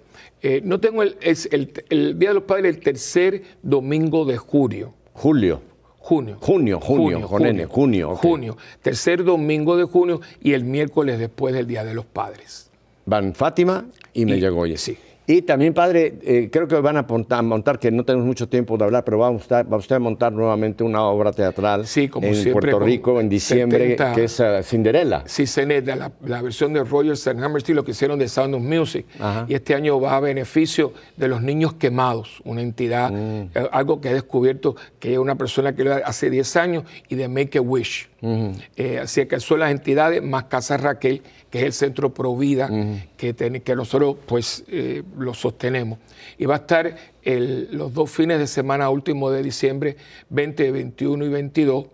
[0.42, 4.36] Eh, no tengo el, es el, el Día de los Padres el tercer domingo de
[4.36, 4.92] julio.
[5.14, 5.62] Julio.
[6.06, 6.38] Junio.
[6.40, 8.14] Junio, junio, junio, junio.
[8.14, 12.70] Junio, tercer domingo de junio y el miércoles después del Día de los Padres.
[13.06, 14.76] Van Fátima y, y Mellagoye.
[14.76, 14.96] Sí.
[15.26, 17.06] Y también, padre, eh, creo que van a
[17.42, 20.32] montar, que no tenemos mucho tiempo de hablar, pero va a, usted, va a montar
[20.32, 25.24] nuevamente una obra teatral en Puerto Rico en diciembre, que es uh, Cinderella.
[25.26, 28.62] Sí, Ceneda, la, la, versión de Rogers and Hammerstein, lo que hicieron de Sound of
[28.62, 29.06] Music.
[29.48, 33.50] Y este año va a beneficio de los niños quemados, una entidad, mm.
[33.54, 37.16] eh, algo que ha descubierto que es una persona que lo hace 10 años, y
[37.16, 38.08] de Make a Wish.
[38.22, 42.68] Eh, así que son las entidades más Casa Raquel, que es el centro Provida,
[43.16, 45.98] que, que nosotros pues eh, lo sostenemos.
[46.38, 49.96] Y va a estar los dos fines de semana último de diciembre,
[50.30, 51.86] 20, 21 y 22.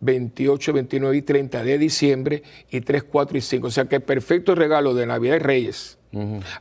[0.00, 3.66] 28, 29 y 30 de diciembre y 3, 4 y 5.
[3.66, 5.98] O sea que el perfecto regalo de Navidad y Reyes.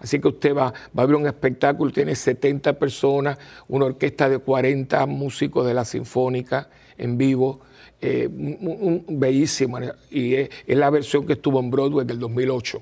[0.01, 3.38] Así que usted va, va a ver un espectáculo, tiene 70 personas,
[3.70, 7.62] una orquesta de 40 músicos de la Sinfónica en vivo,
[8.00, 9.80] eh, un, bellísimo,
[10.12, 12.82] y es, la versión que estuvo en Broadway del 2008.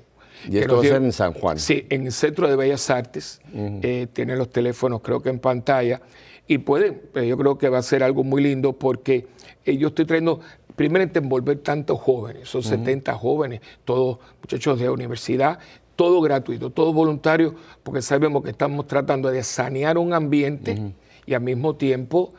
[0.50, 1.58] ¿Y esto va a ser en San Juan?
[1.58, 3.40] Sí, en el Centro de Bellas Artes.
[3.54, 6.02] Eh, tiene los teléfonos, creo que en pantalla.
[6.46, 9.26] Y pueden, eh, yo creo que va a ser algo muy lindo porque
[9.64, 10.40] yo estoy trayendo,
[10.76, 15.58] primero, envolver tantos jóvenes, son 70 jóvenes, todos muchachos de universidad,
[15.96, 20.94] todo gratuito, todo voluntario, porque sabemos que estamos tratando de sanear un ambiente
[21.24, 22.34] y al mismo tiempo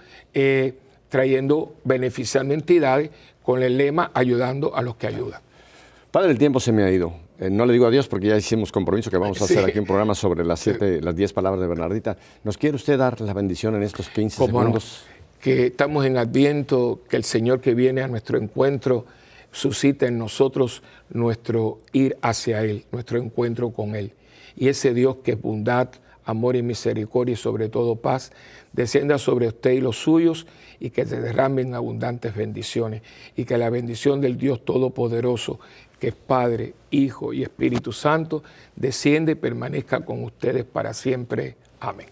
[1.10, 3.10] trayendo, beneficiando entidades
[3.44, 5.42] con el lema ayudando a los que ayudan.
[6.12, 7.14] Padre, el tiempo se me ha ido.
[7.40, 9.86] Eh, no le digo adiós porque ya hicimos compromiso que vamos a hacer aquí un
[9.86, 12.18] programa sobre las siete, las diez palabras de Bernardita.
[12.44, 15.06] ¿Nos quiere usted dar la bendición en estos 15 segundos?
[15.40, 19.06] Que estamos en Adviento, que el Señor que viene a nuestro encuentro
[19.52, 24.14] suscita en nosotros nuestro ir hacia Él, nuestro encuentro con Él.
[24.56, 25.90] Y ese Dios que es bondad,
[26.28, 28.32] amor y misericordia y sobre todo paz,
[28.74, 30.46] descienda sobre usted y los suyos
[30.80, 33.02] y que se derramen abundantes bendiciones
[33.36, 35.60] y que la bendición del Dios Todopoderoso,
[36.00, 38.44] que es Padre, Hijo y Espíritu Santo,
[38.76, 41.56] desciende y permanezca con ustedes para siempre.
[41.80, 42.10] Amén.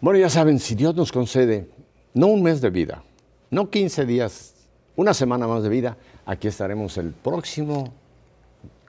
[0.00, 1.68] Bueno, ya saben, si Dios nos concede
[2.14, 3.02] no un mes de vida,
[3.50, 4.54] no 15 días,
[4.94, 7.92] una semana más de vida, aquí estaremos el próximo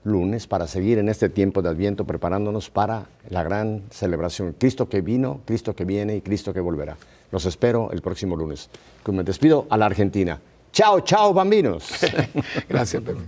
[0.04, 4.56] lunes para seguir en este tiempo de Adviento preparándonos para la gran celebración.
[4.58, 6.98] Cristo que vino, Cristo que viene y Cristo que volverá.
[7.32, 8.70] Los espero el próximo lunes.
[9.08, 10.40] Me despido a la Argentina.
[10.72, 11.90] Chao, chao, bambinos.
[12.70, 13.22] Gracias, Pepe.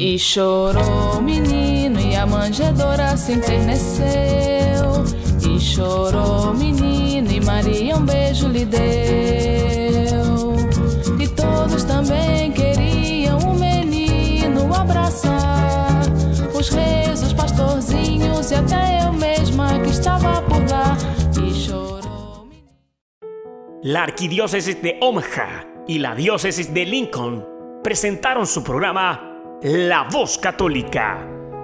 [0.00, 5.04] E chorou menino e a manjedora se enterneceu.
[5.44, 6.87] E chorou menino
[7.68, 8.78] Maria um beijo lhe deu.
[11.20, 16.00] E todos também queriam o menino abraçar.
[16.54, 20.96] Os reis, os pastorzinhos e até eu mesma que estava por lá.
[21.44, 22.48] E chorou.
[23.82, 27.44] La arquidiócesis de Omaha y la diócesis de Lincoln
[27.84, 31.37] presentaron su programa La Voz Católica